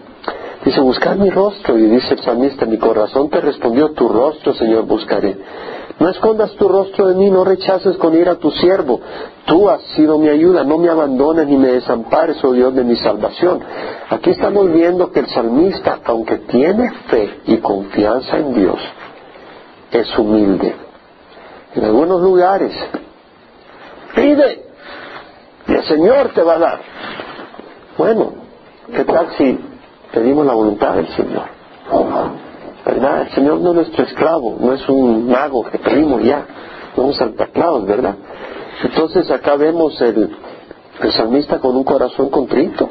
[0.64, 1.78] dice, buscar mi rostro.
[1.78, 5.38] Y dice el salmista, mi corazón te respondió, tu rostro, Señor, buscaré.
[6.00, 9.02] No escondas tu rostro de mí, no rechaces con ira a tu siervo.
[9.46, 12.96] Tú has sido mi ayuda, no me abandones ni me desampares, oh Dios de mi
[12.98, 13.62] salvación.
[14.10, 18.80] Aquí estamos viendo que el salmista, aunque tiene fe y confianza en Dios,
[19.92, 20.76] es humilde.
[21.76, 22.74] En algunos lugares,
[24.16, 24.66] pide
[25.68, 26.80] y el Señor te va a dar.
[27.98, 28.34] Bueno,
[28.94, 29.60] ¿qué tal si
[30.14, 31.58] pedimos la voluntad del Señor?
[32.86, 33.24] ¿verdad?
[33.24, 36.46] El Señor no es nuestro esclavo, no es un mago que pedimos ya,
[36.96, 37.50] no un Santa
[37.86, 38.16] ¿verdad?
[38.84, 40.36] Entonces acá vemos el,
[41.02, 42.90] el salmista con un corazón contrito.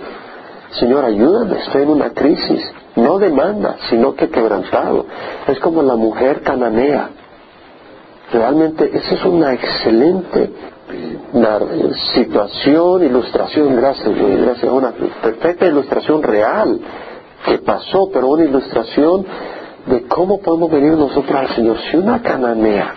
[0.71, 2.63] Señor, ayúdame, estoy en una crisis.
[2.97, 5.07] No demanda, sino que quebrantado.
[5.47, 7.11] Es como la mujer cananea.
[8.33, 10.51] Realmente esa es una excelente
[12.15, 16.81] situación, ilustración, gracias, gracias, una perfecta ilustración real
[17.45, 19.27] que pasó, pero una ilustración
[19.87, 21.77] de cómo podemos venir nosotros al Señor.
[21.91, 22.95] Si una cananea,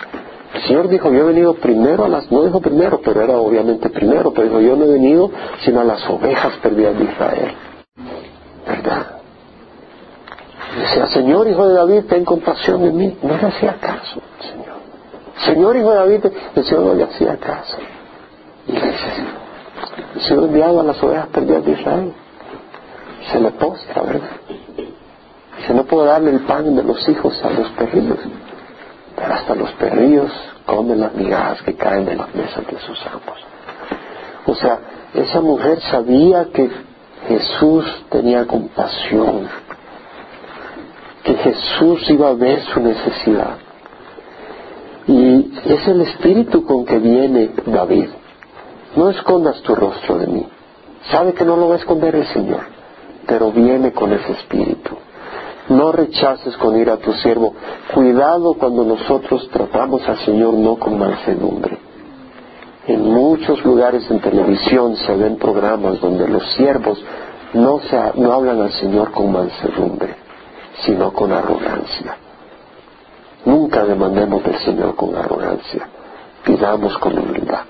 [0.54, 3.90] el Señor dijo, yo he venido primero a las, no dijo primero, pero era obviamente
[3.90, 5.30] primero, pero dijo, yo no he venido
[5.64, 7.56] sino a las ovejas perdidas de Israel.
[8.66, 9.19] ¿Verdad?
[10.78, 13.18] Decía, Señor, hijo de David, ten compasión de mí.
[13.22, 14.80] No le hacía caso, Señor.
[15.38, 17.78] Señor hijo de David, el Señor no le hacía caso.
[18.68, 19.08] Y le dice,
[20.16, 22.14] el Señor enviaba a las ovejas perdidas de Israel.
[23.32, 24.30] Se le postra, ¿verdad?
[25.58, 28.20] Dice, no puedo darle el pan de los hijos a los perrillos.
[29.16, 30.32] Pero hasta los perrillos
[30.66, 33.40] comen las migajas que caen de las mesas de sus amos.
[34.46, 34.80] O sea,
[35.14, 36.70] esa mujer sabía que
[37.28, 39.48] Jesús tenía compasión,
[41.24, 43.58] que Jesús iba a ver su necesidad.
[45.08, 48.10] Y es el espíritu con que viene David.
[48.96, 50.48] No escondas tu rostro de mí.
[51.12, 52.62] Sabe que no lo va a esconder el Señor,
[53.26, 54.96] pero viene con ese espíritu.
[55.70, 57.54] No rechaces con ir a tu siervo.
[57.94, 61.78] Cuidado cuando nosotros tratamos al Señor no con mansedumbre.
[62.88, 67.00] En muchos lugares en televisión se ven programas donde los siervos
[67.54, 70.16] no, se, no hablan al Señor con mansedumbre,
[70.86, 72.18] sino con arrogancia.
[73.46, 75.88] Nunca demandemos del Señor con arrogancia,
[76.44, 77.62] pidamos con humildad.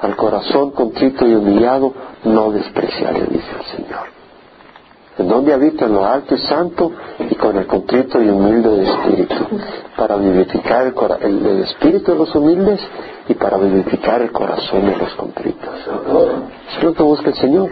[0.00, 1.92] Al corazón contrito y humillado
[2.24, 4.20] no despreciaré, dice el Señor
[5.20, 8.84] en donde habita en lo alto y santo y con el contrito y humilde de
[8.84, 9.34] espíritu,
[9.96, 12.80] para vivificar el, el, espíritu de los humildes
[13.28, 15.74] y para vivificar el corazón de los contritos.
[16.74, 17.70] Es lo que busca el Señor.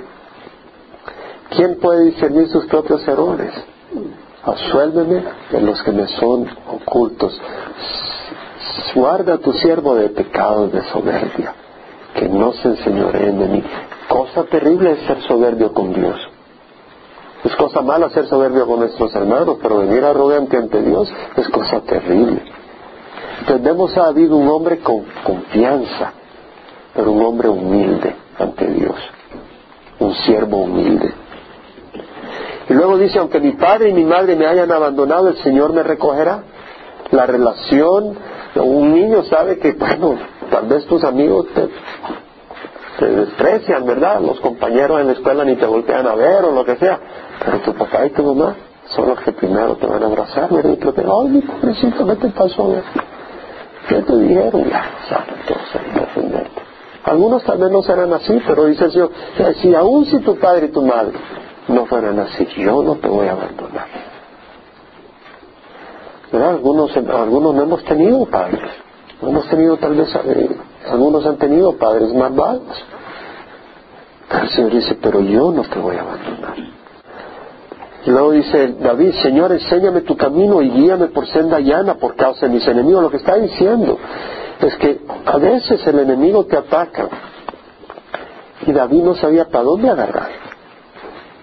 [1.48, 3.50] ¿Quién puede discernir sus propios errores?
[4.48, 7.38] Asuélveme de los que me son ocultos.
[8.94, 11.54] Guarda a tu siervo de pecados de soberbia,
[12.14, 13.64] que no se enseñoreen de mí.
[14.08, 16.16] Cosa terrible es ser soberbio con Dios.
[17.44, 21.80] Es cosa mala ser soberbio con nuestros hermanos, pero venir arrogante ante Dios es cosa
[21.82, 22.42] terrible.
[23.40, 26.12] Entonces a David un hombre con confianza,
[26.94, 28.96] pero un hombre humilde ante Dios,
[30.00, 31.12] un siervo humilde.
[32.68, 35.82] Y luego dice, aunque mi padre y mi madre me hayan abandonado, el Señor me
[35.82, 36.42] recogerá.
[37.10, 38.14] La relación,
[38.56, 40.16] un niño sabe que, bueno,
[40.50, 41.68] tal vez tus amigos te,
[42.98, 44.20] te desprecian, ¿verdad?
[44.20, 47.00] Los compañeros en la escuela ni te voltean a ver o lo que sea.
[47.42, 48.54] Pero tu papá y tu mamá
[48.88, 50.72] son los que primero te van a abrazar, ¿verdad?
[50.72, 52.74] Y te ay, mi pobrecito, ¿qué te pasó?
[53.88, 54.68] ¿Qué te dijeron?
[54.68, 56.50] Ya, saben entonces, defenderte.
[57.04, 59.10] Algunos tal vez no serán así, pero dice el Señor,
[59.62, 61.12] si aún si tu padre y tu madre
[61.68, 63.86] no fueran así, yo no te voy a abandonar.
[66.32, 66.50] ¿Verdad?
[66.50, 68.70] Algunos, algunos no hemos tenido padres.
[69.22, 70.56] No hemos tenido tal vez, eh,
[70.90, 72.84] algunos han tenido padres malvados.
[74.28, 76.54] Pero el Señor dice, pero yo no te voy a abandonar.
[78.04, 82.46] Y luego dice David, Señor, enséñame tu camino y guíame por senda llana por causa
[82.46, 83.02] de mis enemigos.
[83.02, 83.98] Lo que está diciendo
[84.60, 87.08] es que a veces el enemigo te ataca
[88.66, 90.37] y David no sabía para dónde agarrar.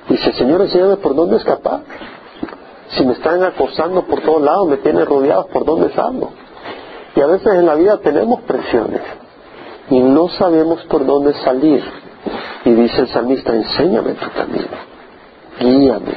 [0.10, 1.82] Dice, Señor, enséñame por dónde escapar.
[2.90, 6.32] Si me están acosando por todos lados, me tienen rodeado, ¿por dónde salgo?
[7.16, 9.02] Y a veces en la vida tenemos presiones
[9.90, 11.84] y no sabemos por dónde salir.
[12.66, 14.68] Y dice el salmista, enséñame tu camino,
[15.60, 16.14] guíame,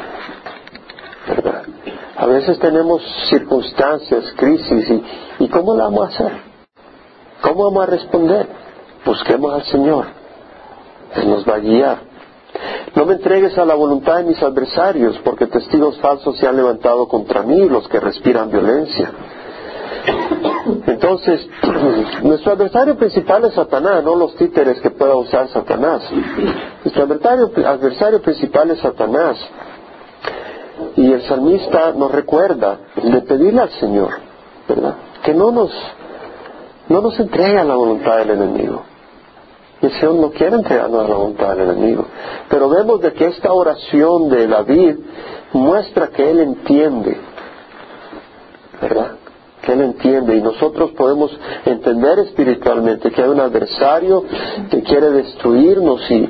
[1.28, 1.62] ¿verdad?
[2.16, 6.32] A veces tenemos circunstancias, crisis, y, y ¿cómo la vamos a hacer?
[7.42, 8.48] ¿Cómo vamos a responder?
[9.04, 10.06] Busquemos al Señor,
[11.14, 12.07] Él nos va a guiar.
[12.94, 17.06] No me entregues a la voluntad de mis adversarios, porque testigos falsos se han levantado
[17.06, 19.12] contra mí, los que respiran violencia.
[20.86, 21.46] Entonces,
[22.22, 26.02] nuestro adversario principal es Satanás, no los títeres que pueda usar Satanás.
[26.84, 29.36] Nuestro adversario, principal es Satanás.
[30.96, 34.10] Y el salmista nos recuerda de pedirle al Señor,
[34.68, 34.94] ¿verdad?
[35.22, 35.72] Que no nos,
[36.88, 38.82] no nos entregue a la voluntad del enemigo.
[39.80, 42.04] El Señor no quiere entregarnos a la voluntad del enemigo.
[42.48, 44.96] Pero vemos de que esta oración de David
[45.52, 47.16] muestra que él entiende,
[48.82, 49.12] ¿verdad?
[49.62, 51.30] Que él entiende y nosotros podemos
[51.64, 54.24] entender espiritualmente que hay un adversario
[54.70, 56.28] que quiere destruirnos y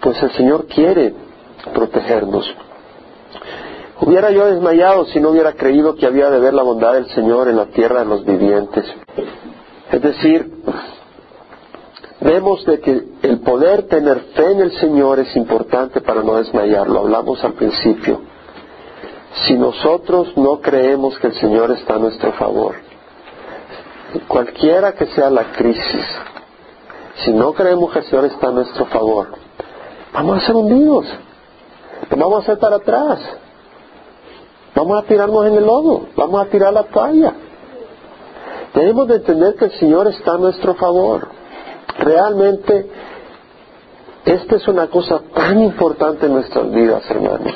[0.00, 1.14] pues el Señor quiere
[1.72, 2.46] protegernos.
[4.02, 7.48] Hubiera yo desmayado si no hubiera creído que había de ver la bondad del Señor
[7.48, 8.84] en la tierra de los vivientes.
[9.92, 10.50] Es decir,
[12.20, 16.88] vemos de que el poder tener fe en el Señor es importante para no desmayar,
[16.88, 18.20] lo hablamos al principio.
[19.46, 22.74] Si nosotros no creemos que el Señor está a nuestro favor,
[24.28, 26.04] cualquiera que sea la crisis,
[27.24, 29.28] si no creemos que el Señor está a nuestro favor,
[30.12, 31.06] vamos a ser hundidos,
[32.10, 33.20] vamos a hacer para atrás.
[34.74, 37.34] Vamos a tirarnos en el lodo, vamos a tirar la toalla.
[38.72, 41.28] Debemos de entender que el Señor está a nuestro favor.
[42.00, 42.86] Realmente,
[44.24, 47.54] esta es una cosa tan importante en nuestras vidas, hermanos,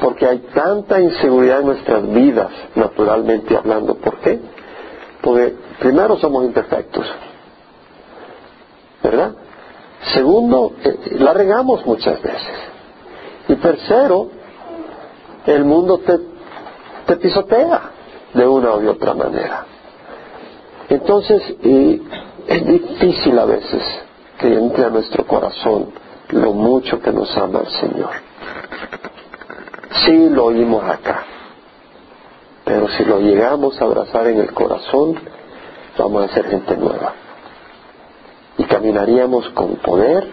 [0.00, 3.96] porque hay tanta inseguridad en nuestras vidas, naturalmente hablando.
[3.96, 4.38] ¿Por qué?
[5.20, 7.06] Porque primero somos imperfectos,
[9.02, 9.32] ¿verdad?
[10.14, 12.54] Segundo, eh, la regamos muchas veces.
[13.48, 14.28] Y tercero,
[15.44, 16.18] el mundo te,
[17.06, 17.90] te pisotea
[18.32, 19.66] de una u otra manera.
[20.88, 21.42] Entonces,
[22.46, 23.82] es difícil a veces
[24.38, 25.90] que entre a nuestro corazón
[26.30, 28.10] lo mucho que nos ama el Señor.
[30.04, 31.24] Sí lo oímos acá,
[32.64, 35.18] pero si lo llegamos a abrazar en el corazón,
[35.98, 37.14] vamos a ser gente nueva.
[38.58, 40.26] Y caminaríamos con poder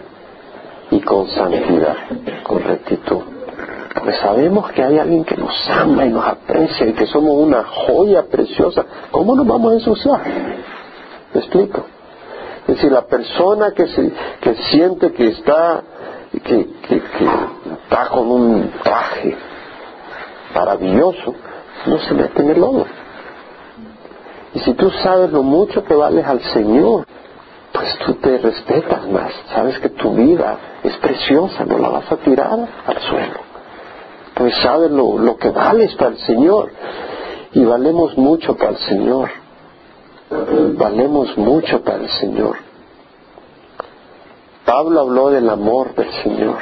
[0.90, 1.96] y con santidad,
[2.42, 3.22] con rectitud.
[3.94, 7.64] Porque sabemos que hay alguien que nos ama y nos aprecia y que somos una
[7.64, 8.84] joya preciosa.
[9.10, 10.22] ¿Cómo nos vamos a ensuciar?
[11.32, 11.86] ¿Me explico?
[12.66, 15.82] Es decir, la persona que, se, que siente que está,
[16.32, 17.02] que, que,
[17.82, 19.36] está con un traje
[20.54, 21.34] maravilloso,
[21.84, 22.86] no se mete en el lodo.
[24.54, 27.06] Y si tú sabes lo mucho que vales al Señor,
[27.70, 29.32] pues tú te respetas más.
[29.52, 33.40] Sabes que tu vida es preciosa, no la vas a tirar al suelo.
[34.34, 36.70] Pues sabes lo, lo que vales para el Señor.
[37.52, 39.43] Y valemos mucho para el Señor
[40.76, 42.56] valemos mucho para el Señor.
[44.64, 46.56] Pablo habló del amor del Señor.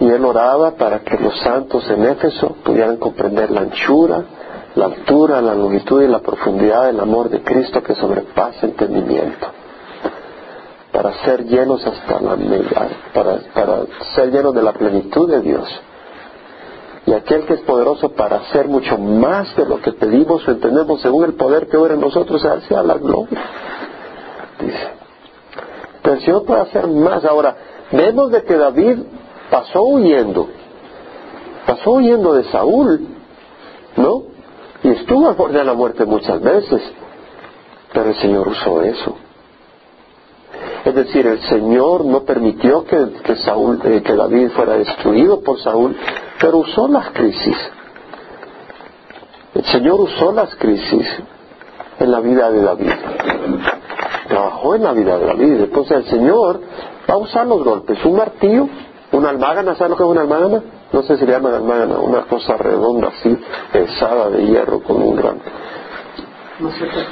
[0.00, 4.24] Y él oraba para que los santos en Éfeso pudieran comprender la anchura,
[4.74, 9.46] la altura, la longitud y la profundidad del amor de Cristo que sobrepasa entendimiento.
[10.90, 12.36] Para ser llenos hasta la
[13.14, 15.68] para, para ser llenos de la plenitud de Dios
[17.04, 21.00] y aquel que es poderoso para hacer mucho más de lo que pedimos o entendemos
[21.00, 23.42] según el poder que obra en nosotros, sea la gloria.
[24.60, 24.88] Dice.
[26.02, 27.24] Pero el Señor puede hacer más.
[27.24, 27.56] Ahora,
[27.90, 28.98] vemos de que David
[29.50, 30.48] pasó huyendo.
[31.66, 33.06] Pasó huyendo de Saúl,
[33.96, 34.22] ¿no?
[34.82, 36.82] Y estuvo al borde de la muerte muchas veces.
[37.92, 39.16] Pero el Señor usó eso.
[40.84, 45.96] Es decir, el Señor no permitió que, Saúl, eh, que David fuera destruido por Saúl,
[46.42, 47.56] pero usó las crisis.
[49.54, 51.06] El Señor usó las crisis
[52.00, 52.92] en la vida de David.
[54.26, 55.60] Trabajó en la vida de David.
[55.60, 56.60] Entonces el Señor
[57.08, 58.04] va a usar los golpes.
[58.04, 58.68] Un martillo,
[59.12, 60.62] una almágana, ¿sabes lo que es una almágana?
[60.92, 63.38] No sé si le llaman almágana, una cosa redonda así,
[63.72, 65.38] pesada de hierro con un gran...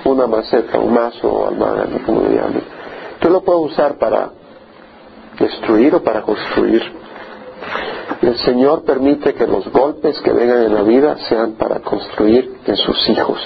[0.04, 2.62] Una maceta, un mazo almágana, como le llaman.
[3.20, 4.30] Tú lo puedes usar para
[5.38, 6.82] destruir o para construir.
[8.22, 12.76] El Señor permite que los golpes que vengan en la vida sean para construir en
[12.76, 13.40] sus hijos.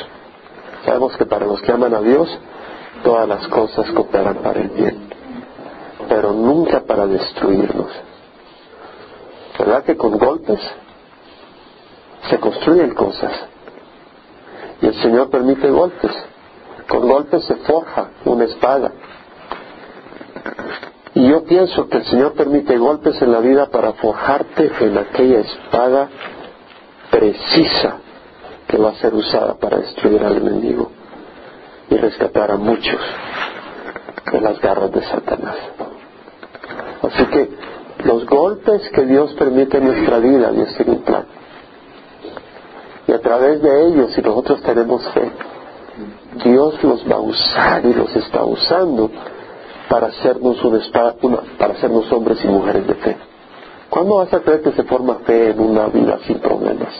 [0.85, 2.29] Sabemos que para los que aman a Dios,
[3.05, 5.09] todas las cosas cooperan para el bien,
[6.09, 7.91] pero nunca para destruirnos.
[9.59, 10.61] ¿Verdad que con golpes
[12.29, 13.33] se construyen cosas?
[14.83, 16.12] Y el Señor permite golpes.
[16.89, 18.93] Con golpes se forja una espada.
[21.15, 25.41] Y yo pienso que el Señor permite golpes en la vida para forjarte en aquella
[25.41, 26.09] espada
[27.11, 27.99] precisa
[28.67, 30.91] que va a ser usada para destruir al enemigo
[31.89, 33.01] y rescatar a muchos
[34.33, 35.57] de las garras de Satanás.
[37.03, 37.51] Así que
[38.05, 41.27] los golpes que Dios permite en nuestra vida, Dios tiene un plan.
[43.07, 45.31] Y a través de ellos, si nosotros tenemos fe,
[46.45, 49.11] Dios los va a usar y los está usando
[49.89, 50.59] para hacernos,
[51.59, 53.16] para hacernos hombres y mujeres de fe.
[53.91, 56.93] ¿Cuándo vas a creer que se forma fe en una vida sin problemas?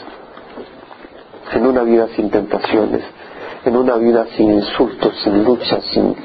[1.53, 3.03] En una vida sin tentaciones,
[3.65, 6.15] en una vida sin insultos, sin luchas, sin,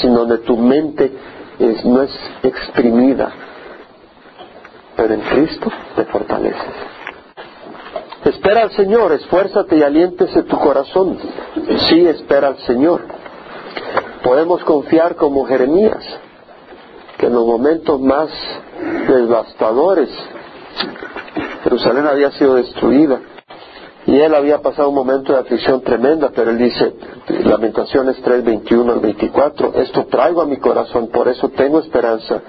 [0.00, 1.12] sin donde tu mente
[1.84, 2.10] no es
[2.42, 3.32] exprimida,
[4.96, 6.72] pero en Cristo te fortaleces.
[8.24, 11.18] Espera al Señor, esfuérzate y aliéntese tu corazón.
[11.88, 13.02] Sí, espera al Señor.
[14.26, 16.02] Podemos confiar como Jeremías,
[17.16, 18.28] que en los momentos más
[19.06, 20.08] devastadores
[21.62, 23.20] Jerusalén había sido destruida
[24.04, 26.92] y él había pasado un momento de aflicción tremenda, pero él dice,
[27.44, 32.42] Lamentaciones 3, 21 al 24, esto traigo a mi corazón, por eso tengo esperanza,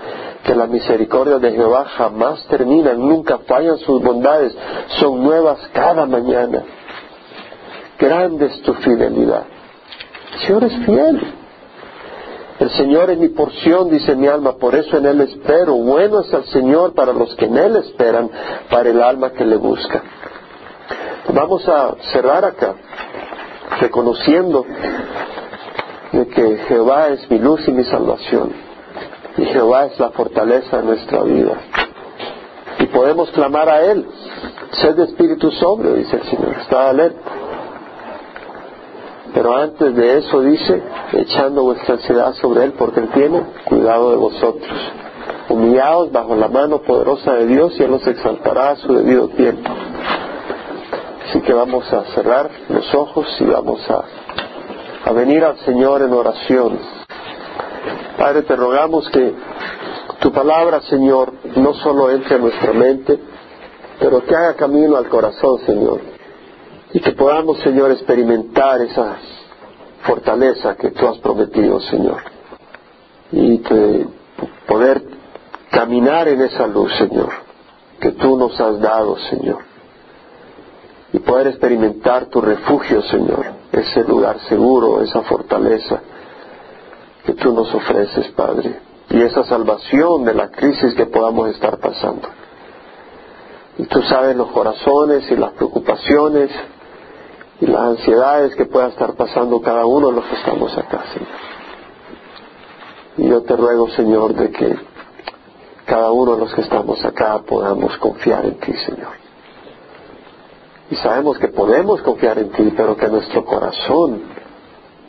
[0.44, 4.58] que la misericordia de Jehová jamás terminan, nunca fallan sus bondades,
[5.00, 6.64] son nuevas cada mañana.
[8.00, 9.44] Grande es tu fidelidad.
[10.34, 11.47] El Señor es fiel.
[12.60, 15.76] El Señor es mi porción, dice mi alma, por eso en Él espero.
[15.76, 18.32] Bueno es el Señor para los que en Él esperan,
[18.70, 20.02] para el alma que le busca.
[21.34, 22.74] Vamos a cerrar acá,
[23.80, 24.66] reconociendo
[26.12, 28.52] de que Jehová es mi luz y mi salvación.
[29.38, 31.54] Y Jehová es la fortaleza de nuestra vida.
[32.80, 34.08] Y podemos clamar a Él.
[34.72, 36.56] Sed de espíritu sobrio, dice el Señor.
[36.60, 37.47] Está alerta.
[39.34, 40.82] Pero antes de eso dice,
[41.14, 44.92] echando vuestra ansiedad sobre Él, porque Él tiene cuidado de vosotros.
[45.50, 49.70] Humillados bajo la mano poderosa de Dios y Él los exaltará a su debido tiempo.
[51.28, 54.04] Así que vamos a cerrar los ojos y vamos a,
[55.10, 56.80] a venir al Señor en oración.
[58.18, 59.34] Padre, te rogamos que
[60.20, 63.20] tu palabra, Señor, no solo entre en nuestra mente,
[64.00, 66.17] pero que haga camino al corazón, Señor.
[66.94, 69.18] Y que podamos, Señor, experimentar esa
[70.04, 72.22] fortaleza que tú has prometido, Señor.
[73.32, 73.62] Y
[74.66, 75.04] poder
[75.70, 77.30] caminar en esa luz, Señor,
[78.00, 79.60] que tú nos has dado, Señor.
[81.12, 86.02] Y poder experimentar tu refugio, Señor, ese lugar seguro, esa fortaleza
[87.26, 88.80] que tú nos ofreces, Padre.
[89.10, 92.30] Y esa salvación de la crisis que podamos estar pasando.
[93.78, 96.50] Y tú sabes los corazones y las preocupaciones
[97.60, 101.28] y las ansiedades que pueda estar pasando cada uno de los que estamos acá, Señor.
[103.18, 104.78] Y yo te ruego, Señor, de que
[105.86, 109.18] cada uno de los que estamos acá podamos confiar en ti, Señor.
[110.92, 114.22] Y sabemos que podemos confiar en ti, pero que nuestro corazón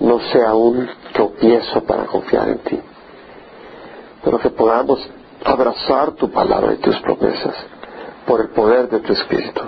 [0.01, 2.81] no sea un tropiezo para confiar en ti.
[4.25, 5.07] Pero que podamos
[5.45, 7.55] abrazar tu palabra y tus promesas
[8.27, 9.63] por el poder de tu Espíritu.